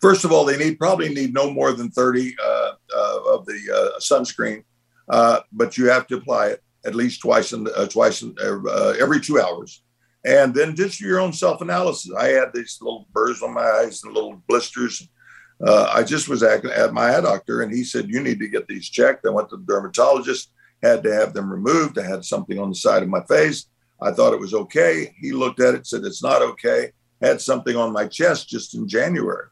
[0.00, 3.60] First of all, they need probably need no more than 30 uh, uh, of the
[3.72, 4.64] uh, sunscreen,
[5.08, 8.94] uh, but you have to apply it at least twice in uh, twice in, uh,
[9.00, 9.84] every two hours,
[10.24, 12.12] and then just your own self analysis.
[12.12, 15.08] I had these little burrs on my eyes and little blisters.
[15.64, 18.48] Uh, I just was at, at my eye doctor, and he said you need to
[18.48, 19.26] get these checked.
[19.26, 20.50] I went to the dermatologist,
[20.82, 21.98] had to have them removed.
[21.98, 23.66] I had something on the side of my face.
[24.00, 25.14] I thought it was okay.
[25.20, 26.90] He looked at it, said it's not okay.
[27.20, 29.46] Had something on my chest just in January.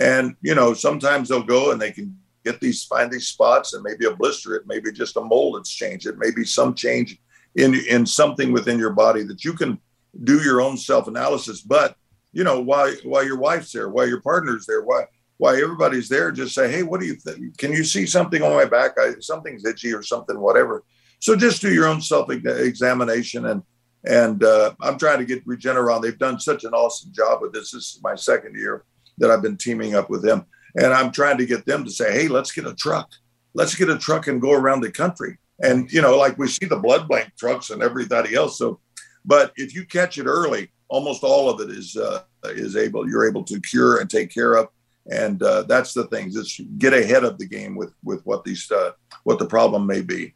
[0.00, 3.82] And, you know, sometimes they'll go and they can get these, find these spots and
[3.82, 6.06] maybe a blister, it may be just a mold that's changed.
[6.06, 7.18] It may be some change
[7.56, 9.80] in, in something within your body that you can
[10.22, 11.62] do your own self analysis.
[11.62, 11.96] But,
[12.32, 15.06] you know, while, while your wife's there, while your partner's there, why,
[15.38, 17.56] why everybody's there, just say, Hey, what do you think?
[17.58, 18.92] Can you see something on my back?
[18.98, 20.84] I, something's itchy or something, whatever.
[21.20, 23.46] So just do your own self examination.
[23.46, 23.62] And,
[24.04, 26.02] and uh, I'm trying to get Regeneron.
[26.02, 27.72] They've done such an awesome job with this.
[27.72, 28.84] This is my second year
[29.18, 30.46] that I've been teaming up with them.
[30.76, 33.10] And I'm trying to get them to say, hey, let's get a truck.
[33.54, 35.38] Let's get a truck and go around the country.
[35.62, 38.58] And, you know, like we see the blood bank trucks and everybody else.
[38.58, 38.80] So,
[39.24, 43.26] but if you catch it early, almost all of it is, uh, is able, you're
[43.26, 44.68] able to cure and take care of.
[45.10, 48.70] And uh, that's the thing, just get ahead of the game with, with what these,
[48.70, 48.92] uh,
[49.24, 50.34] what the problem may be.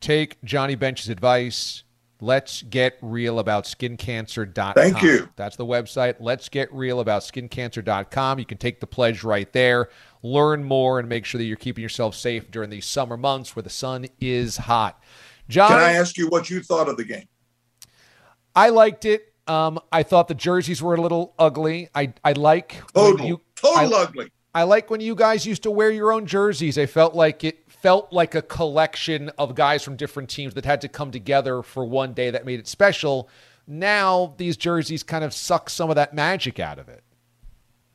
[0.00, 1.84] Take Johnny Bench's advice
[2.22, 4.74] Let's get real about skincancer.com.
[4.74, 5.28] Thank you.
[5.34, 6.14] That's the website.
[6.20, 8.38] Let's get real about skincancer.com.
[8.38, 9.88] You can take the pledge right there,
[10.22, 13.64] learn more, and make sure that you're keeping yourself safe during these summer months where
[13.64, 15.02] the sun is hot.
[15.48, 17.26] John, can I ask you what you thought of the game?
[18.54, 19.34] I liked it.
[19.48, 21.88] Um, I thought the jerseys were a little ugly.
[21.92, 24.32] I I like total, you, total I, ugly.
[24.54, 26.76] I like when you guys used to wear your own jerseys.
[26.76, 30.82] I felt like it felt like a collection of guys from different teams that had
[30.82, 33.28] to come together for one day that made it special.
[33.66, 37.02] Now these jerseys kind of suck some of that magic out of it.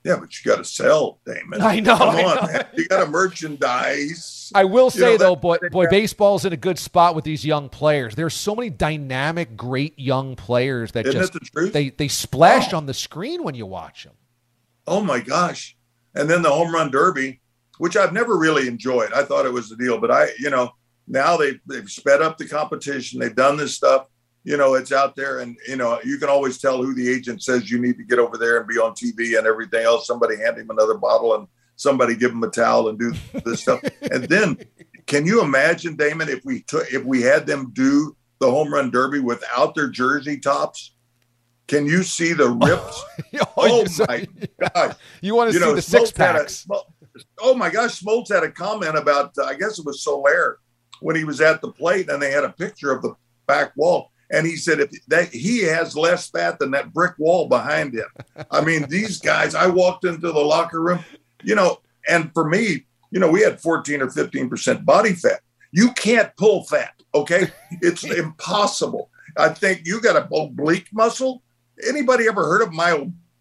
[0.03, 1.61] Yeah, but you got to sell, Damon.
[1.61, 1.97] I know.
[1.97, 2.53] Come I on, know.
[2.53, 2.65] man.
[2.73, 4.51] You got to merchandise.
[4.55, 7.45] I will say you know, though, boy, boy, baseball's in a good spot with these
[7.45, 8.15] young players.
[8.15, 12.77] There's so many dynamic, great young players that Isn't just the they they splash oh.
[12.77, 14.13] on the screen when you watch them.
[14.87, 15.75] Oh my gosh!
[16.15, 17.41] And then the home run derby
[17.77, 19.13] which I've never really enjoyed.
[19.13, 20.71] I thought it was the deal, but I, you know,
[21.07, 23.19] now they've, they've sped up the competition.
[23.19, 24.07] They've done this stuff.
[24.43, 27.43] You know, it's out there, and you know, you can always tell who the agent
[27.43, 30.07] says you need to get over there and be on TV and everything else.
[30.07, 33.81] Somebody hand him another bottle, and somebody give him a towel and do this stuff.
[34.09, 34.57] And then,
[35.05, 38.89] can you imagine, Damon, if we took if we had them do the home run
[38.89, 40.93] derby without their jersey tops?
[41.67, 43.03] Can you see the rips?
[43.41, 44.27] oh, oh my
[44.73, 44.95] god!
[45.21, 46.65] You want to you see know, the six packs?
[46.71, 46.75] A,
[47.39, 50.59] oh my gosh, Smoltz had a comment about, uh, I guess it was Soler
[51.01, 53.15] when he was at the plate and they had a picture of the
[53.47, 54.11] back wall.
[54.29, 58.07] And he said, if that he has less fat than that brick wall behind him.
[58.51, 60.99] I mean, these guys, I walked into the locker room,
[61.43, 65.39] you know, and for me, you know, we had 14 or 15% body fat.
[65.71, 66.93] You can't pull fat.
[67.15, 67.47] Okay,
[67.81, 69.09] it's impossible.
[69.37, 71.41] I think you got a oblique muscle.
[71.87, 72.91] Anybody ever heard of my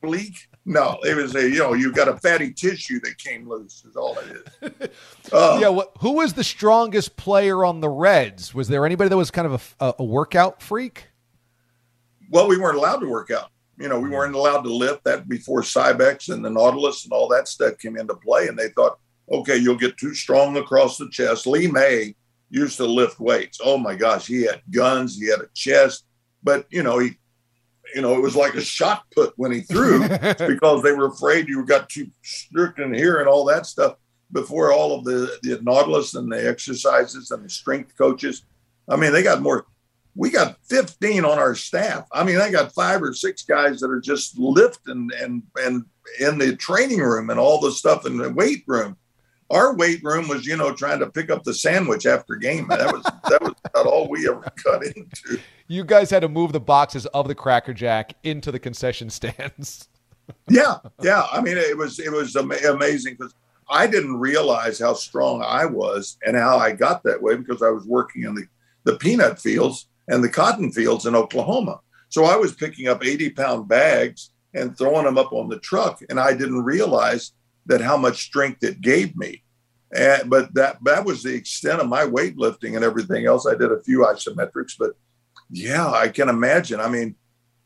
[0.03, 0.49] oblique?
[0.65, 3.85] No, it was a you know you've got a fatty tissue that came loose.
[3.85, 4.89] Is all it is.
[5.33, 8.55] Uh, yeah, wh- who was the strongest player on the Reds?
[8.55, 11.09] Was there anybody that was kind of a, a workout freak?
[12.31, 13.51] Well, we weren't allowed to work out.
[13.77, 15.03] You know, we weren't allowed to lift.
[15.03, 18.69] That before Cybex and the Nautilus and all that stuff came into play, and they
[18.69, 18.99] thought,
[19.31, 21.47] okay, you'll get too strong across the chest.
[21.49, 22.15] Lee May
[22.49, 23.59] used to lift weights.
[23.63, 26.05] Oh my gosh, he had guns, he had a chest,
[26.45, 27.19] but you know, he
[27.95, 31.49] you know, it was like a shot put when he threw because they were afraid
[31.49, 33.97] you got too strict in here and all that stuff
[34.33, 38.45] before all of the, the Nautilus and the exercises and the strength coaches.
[38.89, 39.67] I mean, they got more.
[40.15, 42.07] We got 15 on our staff.
[42.13, 45.85] I mean, I got five or six guys that are just lifting and and
[46.21, 48.97] in the training room and all the stuff in the weight room.
[49.51, 52.67] Our weight room was, you know, trying to pick up the sandwich after game.
[52.69, 55.39] That was that was about all we ever got into.
[55.69, 59.89] You guys had to move the boxes of the Cracker Jack into the concession stands.
[60.51, 61.27] yeah, yeah.
[61.31, 63.35] I mean, it was it was ama- amazing because
[63.69, 67.71] I didn't realize how strong I was and how I got that way because I
[67.71, 68.47] was working in the
[68.85, 71.81] the peanut fields and the cotton fields in Oklahoma.
[72.09, 76.01] So I was picking up 80 pound bags and throwing them up on the truck,
[76.09, 77.33] and I didn't realize
[77.67, 79.43] that how much strength it gave me.
[79.95, 83.47] And, but that that was the extent of my weightlifting and everything else.
[83.47, 84.93] I did a few isometrics, but
[85.51, 86.81] yeah, I can imagine.
[86.81, 87.15] I mean,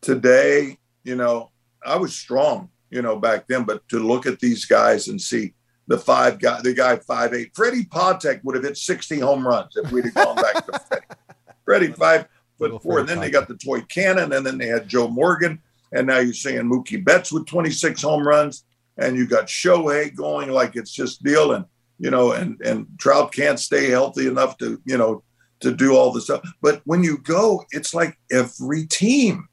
[0.00, 1.50] today, you know,
[1.84, 5.54] I was strong, you know, back then, but to look at these guys and see
[5.86, 9.76] the five guy, the guy five eight, Freddie Patek would have hit 60 home runs
[9.76, 11.06] if we'd have gone back to Freddie.
[11.64, 14.88] Freddie five foot four, and then they got the toy cannon, and then they had
[14.88, 15.60] Joe Morgan,
[15.92, 18.64] and now you're seeing Mookie Betts with 26 home runs,
[19.00, 21.64] and you got Shohei going like it's just deal, and
[21.98, 25.24] you know, and and Trout can't stay healthy enough to you know
[25.60, 26.42] to do all the stuff.
[26.62, 29.46] But when you go, it's like every team.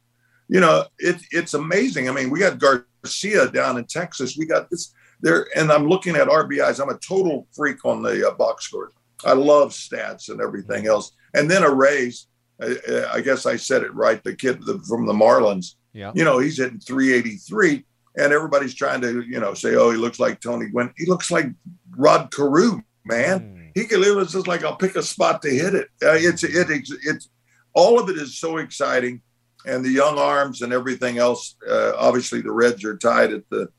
[0.50, 2.08] You know, it, it's amazing.
[2.08, 4.38] I mean, we got Garcia down in Texas.
[4.38, 6.82] We got this there, and I'm looking at RBIs.
[6.82, 8.94] I'm a total freak on the uh, box scores.
[9.26, 10.92] I love stats and everything mm-hmm.
[10.92, 11.12] else.
[11.34, 12.26] And then Arraez.
[12.60, 14.24] I, uh, uh, I guess I said it right.
[14.24, 15.76] The kid the, from the Marlins.
[15.94, 16.12] Yeah.
[16.16, 17.86] You know, he's hitting 383,
[18.18, 21.32] and everybody's trying to, you know, say, "Oh, he looks like Tony Gwynn." He looks
[21.32, 21.48] like
[21.96, 23.40] Rod Carew, man.
[23.40, 23.68] Hmm.
[23.76, 24.18] He can live.
[24.18, 25.88] It's just like I'll pick a spot to hit it.
[26.04, 27.30] Uh, it's it, it's it's
[27.74, 29.22] all of it is so exciting,
[29.66, 31.56] and the young arms and everything else.
[31.68, 33.70] Uh, obviously, the Reds are tied at the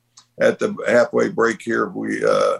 [0.40, 1.88] at the halfway break here.
[1.88, 2.58] We uh,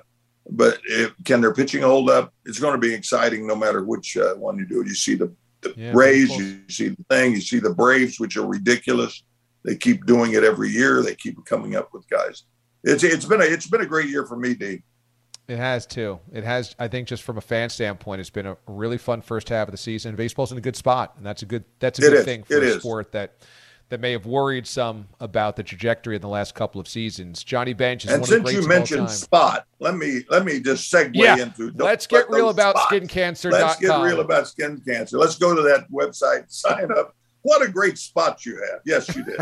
[0.50, 2.32] but if, can their pitching hold up?
[2.44, 4.82] It's going to be exciting no matter which uh, one you do.
[4.86, 8.36] You see the, the Yeah, Rays, you see the thing, you see the Braves, which
[8.36, 9.22] are ridiculous.
[9.64, 11.02] They keep doing it every year.
[11.02, 12.44] They keep coming up with guys.
[12.84, 14.82] It's it's been a it's been a great year for me, D.
[15.48, 16.20] It has too.
[16.32, 16.74] It has.
[16.78, 19.72] I think just from a fan standpoint, it's been a really fun first half of
[19.72, 20.14] the season.
[20.14, 21.64] Baseball's in a good spot, and that's a good.
[21.80, 22.24] That's a It good is.
[22.24, 22.80] thing for It a is.
[22.80, 23.36] sport that
[23.88, 27.42] that may have worried some about the trajectory in the last couple of seasons.
[27.42, 30.92] Johnny Bench is And one of the you mentioned spot, let me let me just
[30.92, 31.36] segue Yeah.
[31.38, 31.72] into.
[31.74, 33.06] Let's get real about spots.
[33.08, 33.50] cancer.
[33.50, 35.16] Let's get real about skin cancer.
[35.16, 37.14] Let's go to that website, sign up.
[37.48, 38.80] What a great spot you have.
[38.84, 39.40] Yes, you did.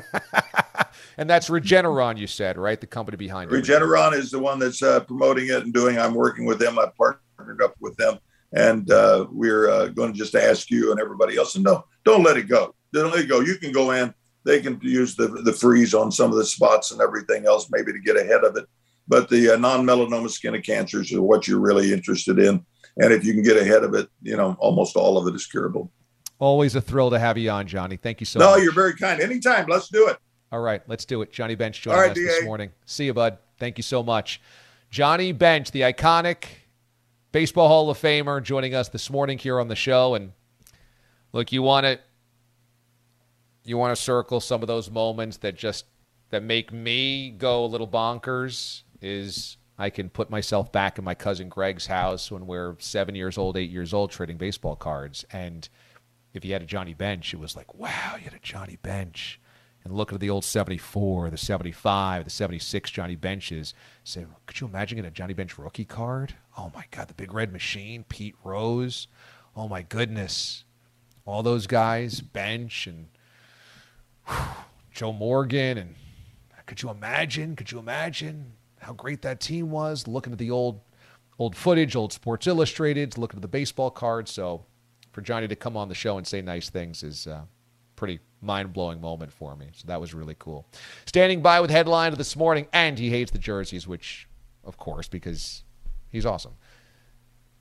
[1.19, 2.17] and that's Regeneron.
[2.17, 3.55] You said right, the company behind it.
[3.55, 5.99] Regeneron is the one that's uh, promoting it and doing.
[5.99, 6.79] I'm working with them.
[6.79, 8.21] I partnered up with them,
[8.53, 11.57] and uh, we're uh, going to just ask you and everybody else.
[11.57, 12.77] And don't don't let it go.
[12.93, 13.41] Don't let it go.
[13.41, 14.15] You can go in.
[14.45, 17.93] They can use the the freeze on some of the spots and everything else, maybe
[17.93, 18.67] to get ahead of it.
[19.09, 22.65] But the uh, non-melanoma skin of cancers are what you're really interested in,
[22.99, 25.49] and if you can get ahead of it, you know almost all of it is
[25.49, 25.91] curable.
[26.39, 27.97] Always a thrill to have you on, Johnny.
[27.97, 28.59] Thank you so no, much.
[28.59, 29.21] No, you're very kind.
[29.21, 29.67] Anytime.
[29.69, 30.19] Let's do it.
[30.53, 31.33] All right, let's do it.
[31.33, 32.71] Johnny Bench joining right, us this morning.
[32.85, 33.39] See you, bud.
[33.59, 34.41] Thank you so much.
[34.91, 36.45] Johnny Bench, the iconic
[37.33, 40.15] Baseball Hall of Famer, joining us this morning here on the show.
[40.15, 40.33] And
[41.33, 41.99] look, you want to
[43.65, 45.87] you want to circle some of those moments that just
[46.31, 48.83] that make me go a little bonkers.
[49.03, 53.37] Is I can put myself back in my cousin Greg's house when we're seven years
[53.37, 55.69] old, eight years old, trading baseball cards, and
[56.37, 59.41] if you had a Johnny Bench, it was like, wow, you had a Johnny Bench.
[59.85, 63.73] And looking at the old 74, the 75, the 76 Johnny Benches,
[64.03, 66.35] say, could you imagine getting a Johnny Bench rookie card?
[66.59, 69.07] Oh my God, the big red machine, Pete Rose.
[69.55, 70.65] Oh my goodness.
[71.25, 73.07] All those guys, Bench and
[74.91, 75.79] Joe Morgan.
[75.79, 75.95] And
[76.67, 77.55] could you imagine?
[77.55, 80.09] Could you imagine how great that team was?
[80.09, 80.81] Looking at the old
[81.39, 84.31] old footage, old Sports Illustrated, looking at the baseball cards.
[84.33, 84.65] So
[85.17, 87.49] for Johnny to come on the show and say nice things is a
[87.97, 89.69] pretty mind blowing moment for me.
[89.73, 90.69] So that was really cool.
[91.07, 94.29] Standing by with headline of this morning, and he hates the jerseys, which,
[94.63, 95.65] of course, because
[96.11, 96.53] he's awesome.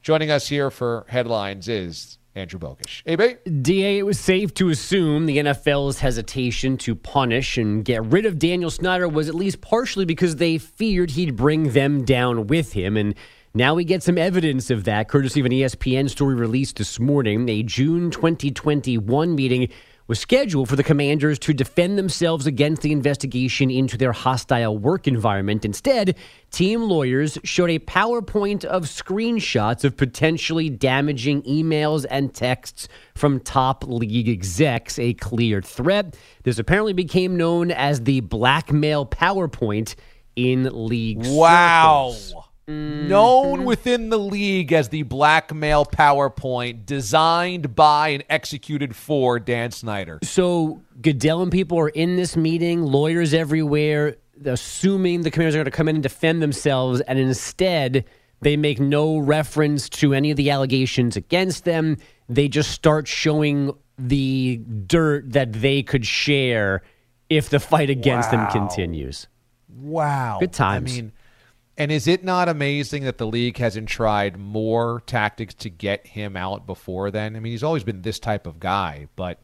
[0.01, 3.03] Joining us here for headlines is Andrew Bogish.
[3.05, 3.37] AB?
[3.61, 8.37] DA, it was safe to assume the NFL's hesitation to punish and get rid of
[8.37, 12.97] Daniel Snyder was at least partially because they feared he'd bring them down with him.
[12.97, 13.15] And
[13.55, 17.47] now we get some evidence of that, courtesy of an ESPN story released this morning.
[17.47, 19.69] A June 2021 meeting
[20.07, 25.07] was scheduled for the commanders to defend themselves against the investigation into their hostile work
[25.07, 25.65] environment.
[25.65, 26.15] Instead,
[26.51, 33.83] team lawyers showed a PowerPoint of screenshots of potentially damaging emails and texts from top
[33.87, 36.15] league execs, a clear threat.
[36.43, 39.95] This apparently became known as the blackmail PowerPoint
[40.35, 42.11] in league Wow.
[42.11, 42.35] circles.
[42.67, 43.63] Known mm-hmm.
[43.63, 50.17] within the league as the blackmail PowerPoint designed by and executed for Dan Snyder.
[50.23, 55.65] So Goodell and people are in this meeting, lawyers everywhere, assuming the commanders are going
[55.65, 58.03] to come in and defend themselves, and instead
[58.41, 61.97] they make no reference to any of the allegations against them.
[62.29, 64.57] They just start showing the
[64.87, 66.81] dirt that they could share
[67.29, 69.27] if the fight against them continues.
[69.69, 70.37] Wow.
[70.39, 70.91] Good times.
[70.91, 71.11] I mean,
[71.77, 76.37] and is it not amazing that the league hasn't tried more tactics to get him
[76.37, 77.35] out before then?
[77.35, 79.41] I mean, he's always been this type of guy, but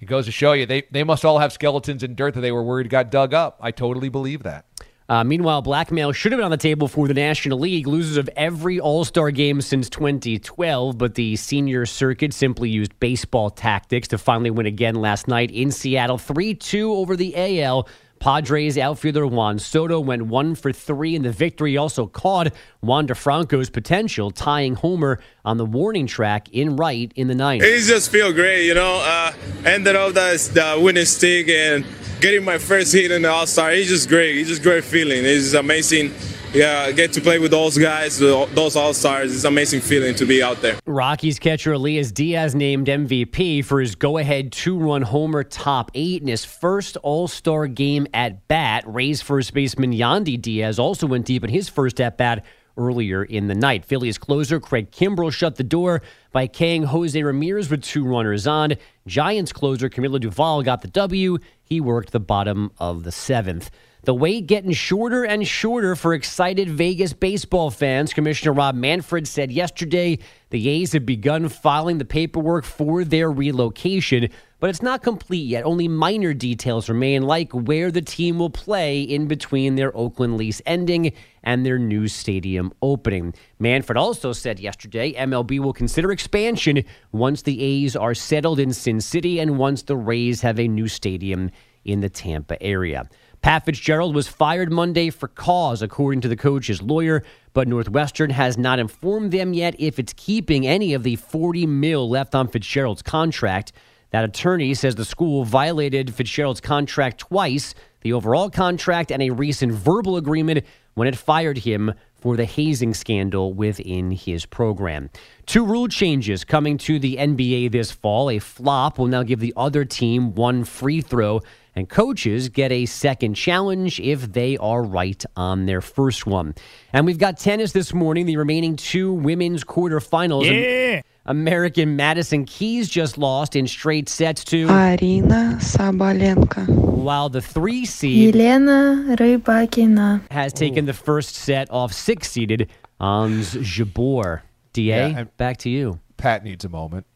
[0.00, 2.52] it goes to show you they, they must all have skeletons in dirt that they
[2.52, 3.58] were worried got dug up.
[3.60, 4.66] I totally believe that.
[5.08, 8.28] Uh, meanwhile, blackmail should have been on the table for the National League, losers of
[8.34, 10.98] every All Star game since 2012.
[10.98, 15.70] But the senior circuit simply used baseball tactics to finally win again last night in
[15.70, 17.88] Seattle 3 2 over the AL.
[18.18, 22.52] Padres outfielder Juan Soto went one for three, and the victory also caught
[22.82, 27.62] Wander Franco's potential, tying Homer on the warning track in right in the ninth.
[27.62, 29.00] It just feel great, you know.
[29.04, 29.32] Uh,
[29.64, 31.84] ended up the, the winning streak and
[32.20, 33.72] getting my first hit in the All Star.
[33.72, 34.38] It's just great.
[34.38, 35.24] It's just great feeling.
[35.24, 36.12] It's amazing.
[36.52, 39.34] Yeah, get to play with those guys, those All Stars.
[39.34, 40.78] It's amazing feeling to be out there.
[40.86, 46.22] Rockies catcher Elias Diaz named MVP for his go ahead two run homer top eight
[46.22, 48.84] in his first All Star game at bat.
[48.86, 52.44] Rays first baseman Yandy Diaz also went deep in his first at bat
[52.78, 53.84] earlier in the night.
[53.84, 58.74] Phillies closer Craig Kimbrel shut the door by Kang Jose Ramirez with two runners on.
[59.06, 61.38] Giants closer Camilo Doval got the W.
[61.62, 63.70] He worked the bottom of the seventh.
[64.06, 68.14] The wait getting shorter and shorter for excited Vegas baseball fans.
[68.14, 74.28] Commissioner Rob Manfred said yesterday the A's have begun filing the paperwork for their relocation,
[74.60, 75.64] but it's not complete yet.
[75.64, 80.62] Only minor details remain, like where the team will play in between their Oakland lease
[80.66, 83.34] ending and their new stadium opening.
[83.58, 89.00] Manfred also said yesterday MLB will consider expansion once the A's are settled in Sin
[89.00, 91.50] City and once the Rays have a new stadium
[91.84, 93.08] in the Tampa area.
[93.42, 97.22] Pat Fitzgerald was fired Monday for cause, according to the coach's lawyer,
[97.52, 102.08] but Northwestern has not informed them yet if it's keeping any of the 40 mil
[102.08, 103.72] left on Fitzgerald's contract.
[104.10, 109.72] That attorney says the school violated Fitzgerald's contract twice, the overall contract and a recent
[109.72, 110.64] verbal agreement
[110.94, 115.10] when it fired him for the hazing scandal within his program.
[115.44, 118.30] Two rule changes coming to the NBA this fall.
[118.30, 121.42] A flop will now give the other team one free throw
[121.76, 126.54] and coaches get a second challenge if they are right on their first one.
[126.92, 130.50] And we've got tennis this morning, the remaining two women's quarterfinals.
[130.50, 131.02] Yeah.
[131.26, 136.68] American Madison Keys just lost in straight sets to Arina Sabalenka.
[136.68, 140.86] While the three seed Elena Rybakina has taken Ooh.
[140.86, 142.70] the first set off six seeded
[143.00, 144.40] Ons Jabeur.
[144.72, 146.00] Da, yeah, back to you.
[146.16, 147.06] Pat needs a moment.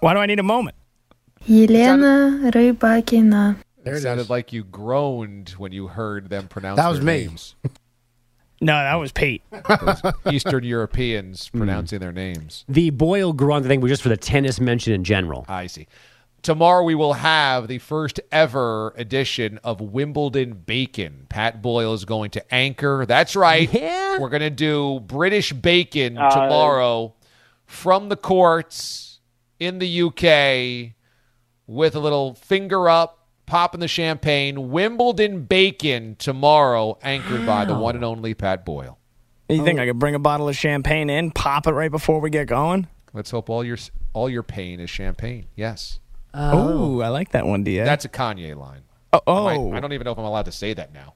[0.00, 0.76] Why do I need a moment?
[1.48, 3.56] Elena sounded, Rybakina.
[3.84, 7.26] It sounded like you groaned when you heard them pronounce that was me.
[7.26, 7.54] names.
[8.58, 9.42] No, that was Pete.
[10.32, 11.58] Eastern Europeans hmm.
[11.58, 12.00] pronouncing mm.
[12.00, 12.64] their names.
[12.68, 15.44] The Boyle Grunt thing was just for the tennis mention in general.
[15.46, 15.88] I see.
[16.40, 21.26] Tomorrow we will have the first ever edition of Wimbledon Bacon.
[21.28, 23.04] Pat Boyle is going to anchor.
[23.06, 23.70] That's right.
[23.70, 24.18] Yeah.
[24.18, 27.14] We're going to do British Bacon uh, tomorrow
[27.66, 29.18] from the courts
[29.58, 30.95] in the UK
[31.66, 34.70] with a little finger up, popping the champagne.
[34.70, 38.98] Wimbledon Bacon tomorrow, anchored by the one and only Pat Boyle.
[39.48, 42.30] You think I could bring a bottle of champagne in, pop it right before we
[42.30, 42.88] get going?
[43.12, 43.78] Let's hope all your
[44.12, 45.46] all your pain is champagne.
[45.54, 46.00] Yes.
[46.34, 47.84] Oh, I like that one, Da.
[47.84, 48.82] That's a Kanye line.
[49.12, 49.20] oh, I
[49.56, 49.70] oh.
[49.70, 51.14] might- I don't even know if I'm allowed to say that now.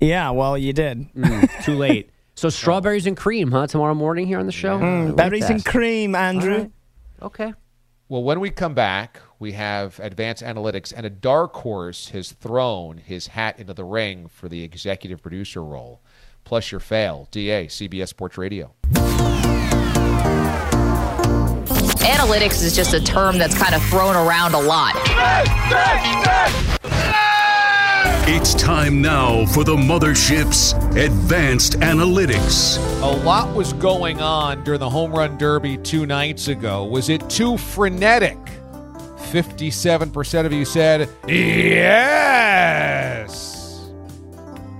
[0.00, 0.30] yeah.
[0.30, 1.12] Well, you did.
[1.14, 2.10] Mm, too late.
[2.38, 3.66] So strawberries and cream, huh?
[3.66, 4.78] Tomorrow morning here on the show.
[4.78, 5.52] Mm, I like Berries that.
[5.52, 6.52] and cream, Andrew.
[6.52, 6.70] All right.
[7.22, 7.54] Okay.
[8.08, 12.98] Well, when we come back, we have advanced analytics, and a dark horse has thrown
[12.98, 16.00] his hat into the ring for the executive producer role.
[16.44, 17.26] Plus, your fail.
[17.32, 18.72] DA, CBS Sports Radio.
[21.98, 24.94] Analytics is just a term that's kind of thrown around a lot.
[28.28, 32.76] It's time now for the mothership's advanced analytics.
[33.00, 36.82] A lot was going on during the home run derby two nights ago.
[36.82, 38.36] Was it too frenetic?
[39.30, 42.20] 57% of you said yes.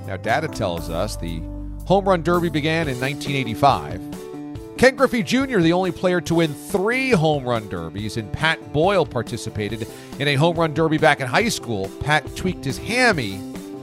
[0.09, 1.39] Now, data tells us the
[1.87, 4.16] home run derby began in 1985.
[4.77, 9.07] Ken Griffey Jr., the only player to win three home run derbies, and Pat Boyle
[9.07, 11.89] participated in a home run derby back in high school.
[12.01, 13.35] Pat tweaked his hammy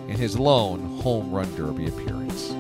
[0.08, 2.52] in his lone home run derby appearance.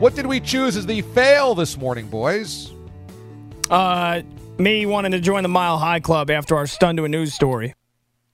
[0.00, 2.72] What did we choose as the fail this morning, boys?
[3.70, 4.22] Uh,
[4.58, 7.74] me wanting to join the Mile High Club after our stun to a news story.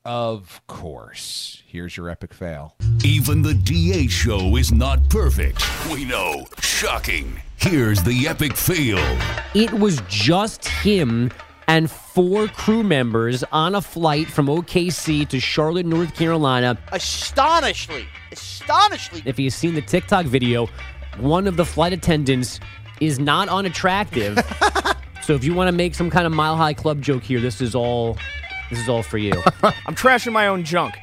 [0.05, 1.63] Of course.
[1.67, 2.77] Here's your epic fail.
[3.03, 5.63] Even the DA show is not perfect.
[5.91, 6.47] We know.
[6.61, 7.41] Shocking.
[7.57, 8.99] Here's the epic fail.
[9.55, 11.31] It was just him
[11.67, 16.79] and four crew members on a flight from OKC to Charlotte, North Carolina.
[16.93, 19.23] Astonishingly, astonishingly.
[19.25, 20.69] If you've seen the TikTok video,
[21.19, 22.61] one of the flight attendants
[23.01, 24.39] is not unattractive.
[25.23, 27.61] so if you want to make some kind of mile high club joke here, this
[27.61, 28.19] is all
[28.71, 29.33] this is all for you.
[29.63, 30.95] I'm trashing my own junk.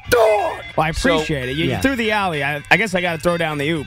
[0.76, 1.56] Well, I appreciate it.
[1.56, 2.42] You, you threw the alley.
[2.42, 3.86] I, I guess I got to throw down the oop.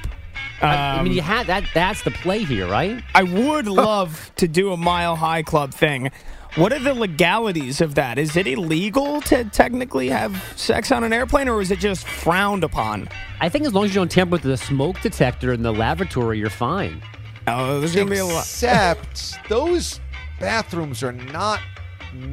[0.61, 1.63] I, I mean, Um, you had that.
[1.73, 3.03] That's the play here, right?
[3.13, 6.11] I would love to do a Mile High Club thing.
[6.55, 8.17] What are the legalities of that?
[8.17, 12.63] Is it illegal to technically have sex on an airplane, or is it just frowned
[12.63, 13.09] upon?
[13.41, 16.39] I think as long as you don't tamper with the smoke detector in the lavatory,
[16.39, 17.01] you're fine.
[17.47, 18.39] Oh, there's gonna be a lot.
[18.43, 19.99] Except those
[20.39, 21.59] bathrooms are not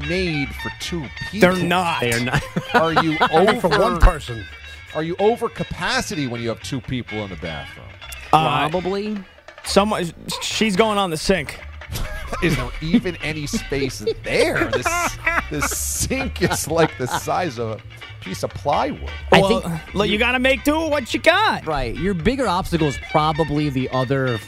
[0.09, 1.41] made for two people.
[1.55, 2.01] They're not.
[2.03, 2.43] They are not.
[2.75, 4.45] Are you over for one person.
[4.95, 7.87] Are you over capacity when you have two people in the bathroom?
[8.33, 9.19] Uh, Probably.
[9.65, 11.61] Someone, she's going on the sink.
[12.43, 14.71] Is there even any space there?
[14.71, 15.17] This,
[15.51, 17.81] this sink is like the size of a
[18.23, 19.11] piece of plywood.
[19.31, 21.67] I well, think look, you got to make do with what you got.
[21.67, 21.95] Right.
[21.95, 24.39] Your bigger obstacle is probably the other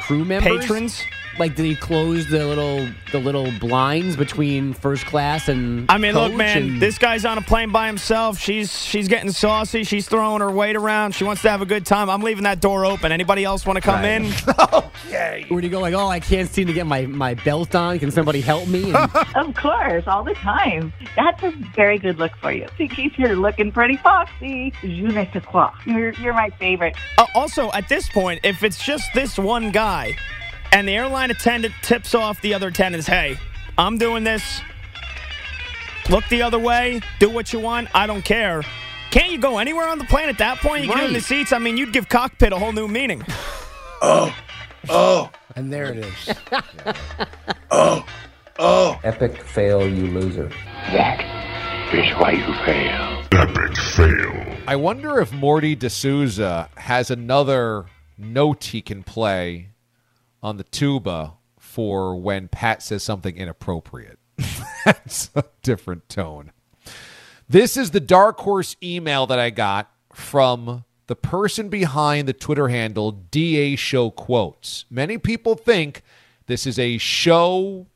[0.00, 0.60] crew members.
[0.60, 1.02] Patrons.
[1.38, 5.90] Like, did he close the little the little blinds between first class and?
[5.90, 8.38] I mean, look, man, and- this guy's on a plane by himself.
[8.38, 9.84] She's she's getting saucy.
[9.84, 11.14] She's throwing her weight around.
[11.14, 12.08] She wants to have a good time.
[12.08, 13.10] I'm leaving that door open.
[13.12, 14.22] Anybody else want to come Right.
[14.22, 14.32] in?
[15.06, 15.44] Okay.
[15.48, 15.80] Where do you go?
[15.80, 17.98] Like, oh, I can't seem to get my, my belt on.
[17.98, 18.92] Can somebody help me?
[18.92, 18.96] And
[19.36, 20.92] Of course, all the time.
[21.16, 22.66] That's a very good look for you.
[22.78, 25.70] In case you're looking pretty foxy, je ne sais quoi.
[25.84, 26.96] You're, you're my favorite.
[27.18, 30.16] Uh, also, at this point, if it's just this one guy,
[30.74, 33.38] and the airline attendant tips off the other attendants, "Hey,
[33.78, 34.60] I'm doing this.
[36.10, 37.00] Look the other way.
[37.20, 37.88] Do what you want.
[37.94, 38.62] I don't care."
[39.10, 40.84] Can't you go anywhere on the plane at that point?
[40.84, 41.52] You get in the seats.
[41.52, 43.24] I mean, you'd give cockpit a whole new meaning.
[44.06, 44.36] Oh,
[44.90, 46.34] oh, And there it is.
[47.70, 48.04] oh,
[48.58, 49.00] oh.
[49.02, 50.50] Epic fail, you loser.
[50.92, 51.22] That
[51.94, 53.22] is why you fail.
[53.32, 54.58] Epic fail.
[54.68, 57.86] I wonder if Morty D'Souza has another
[58.18, 59.68] note he can play
[60.44, 64.18] on the tuba for when Pat says something inappropriate.
[64.84, 66.52] That's a different tone.
[67.48, 72.68] This is the Dark Horse email that I got from the person behind the Twitter
[72.68, 74.84] handle DA Show Quotes.
[74.90, 76.02] Many people think
[76.46, 77.86] this is a show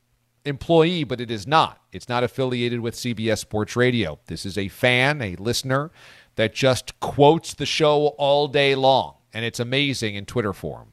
[0.47, 1.83] employee, but it is not.
[1.93, 4.19] It's not affiliated with CBS Sports Radio.
[4.27, 5.91] This is a fan, a listener
[6.37, 10.89] that just quotes the show all day long, and it's amazing in Twitter form.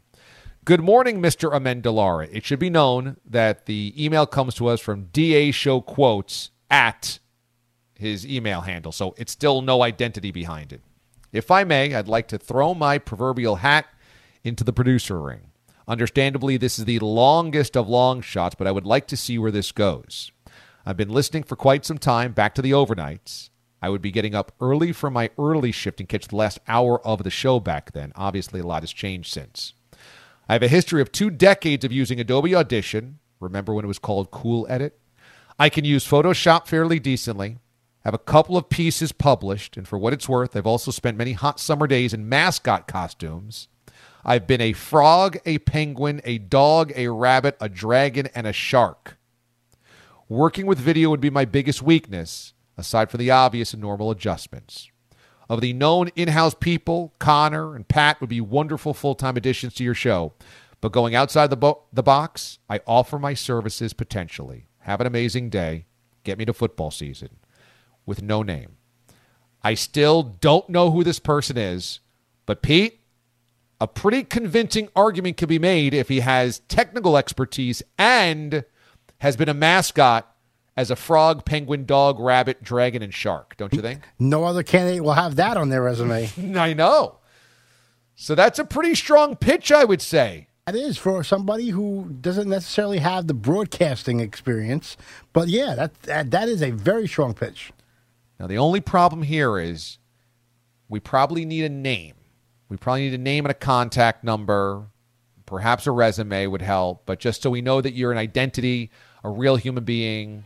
[0.66, 1.51] Good morning, Mr.
[1.51, 2.28] Amendolara.
[2.32, 7.20] It should be known that the email comes to us from DA Show Quotes at
[7.93, 10.82] his email handle, so it's still no identity behind it.
[11.32, 13.86] If I may, I'd like to throw my proverbial hat
[14.43, 15.51] into the producer ring.
[15.88, 19.51] Understandably, this is the longest of long shots, but I would like to see where
[19.51, 20.32] this goes.
[20.84, 23.51] I've been listening for quite some time, back to the overnights.
[23.84, 27.05] I would be getting up early for my early shift and catch the last hour
[27.05, 28.11] of the show back then.
[28.16, 29.74] Obviously, a lot has changed since.
[30.48, 33.20] I have a history of two decades of using Adobe Audition.
[33.39, 35.00] Remember when it was called Cool Edit?
[35.58, 37.58] I can use Photoshop fairly decently.
[38.04, 41.32] Have a couple of pieces published, and for what it's worth, I've also spent many
[41.32, 43.68] hot summer days in mascot costumes.
[44.24, 49.18] I've been a frog, a penguin, a dog, a rabbit, a dragon, and a shark.
[50.30, 54.91] Working with video would be my biggest weakness, aside from the obvious and normal adjustments.
[55.48, 59.74] Of the known in house people, Connor and Pat would be wonderful full time additions
[59.76, 60.34] to your show.
[60.82, 64.68] But going outside the, bo- the box, I offer my services potentially.
[64.80, 65.86] Have an amazing day.
[66.24, 67.38] Get me to football season.
[68.06, 68.78] With no name.
[69.64, 72.00] I still don't know who this person is,
[72.46, 73.00] but Pete,
[73.82, 78.64] a pretty convincing argument could be made if he has technical expertise and
[79.20, 80.34] has been a mascot
[80.78, 83.55] as a frog, penguin, dog, rabbit, dragon, and shark.
[83.57, 84.01] Don't you think?
[84.19, 86.30] No other candidate will have that on their resume.
[86.57, 87.19] I know.
[88.15, 90.47] So that's a pretty strong pitch, I would say.
[90.65, 94.97] That is for somebody who doesn't necessarily have the broadcasting experience,
[95.32, 97.71] but yeah, that that, that is a very strong pitch.
[98.39, 99.99] Now, the only problem here is
[100.89, 102.15] we probably need a name.
[102.67, 104.88] We probably need a name and a contact number.
[105.45, 108.89] Perhaps a resume would help, but just so we know that you're an identity,
[109.23, 110.45] a real human being,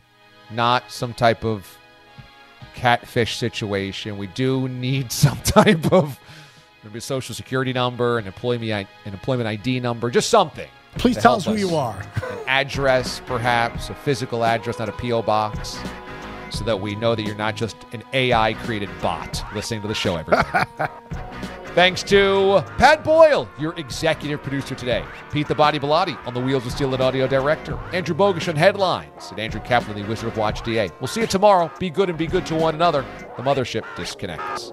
[0.52, 1.78] not some type of
[2.74, 4.18] catfish situation.
[4.18, 6.20] We do need some type of
[6.84, 8.72] maybe a social security number, an employment
[9.06, 10.70] an employment ID number, just something.
[10.98, 12.00] Please tell us who you are.
[12.00, 15.78] An address, perhaps a physical address, not a PO box,
[16.50, 19.94] so that we know that you're not just an AI created bot listening to the
[19.94, 20.86] show every day.
[21.76, 25.06] Thanks to Pat Boyle, your executive producer today.
[25.32, 27.78] Pete the Body Bilotti on the Wheels of Steel and Audio Director.
[27.94, 29.30] Andrew Bogish on headlines.
[29.30, 30.90] And Andrew Kaplan, the Wizard of Watch DA.
[31.00, 31.72] We'll see you tomorrow.
[31.80, 33.06] Be good and be good to one another.
[33.38, 34.72] The mothership disconnects.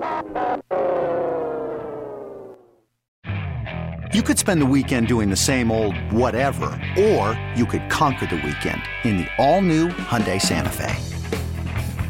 [4.15, 6.67] You could spend the weekend doing the same old whatever,
[6.99, 10.95] or you could conquer the weekend in the all-new Hyundai Santa Fe.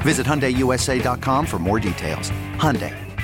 [0.02, 2.30] Visit HyundaiUSA.com for more details.
[2.58, 2.94] Hyundai,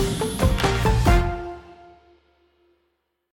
[0.00, 0.29] Bye.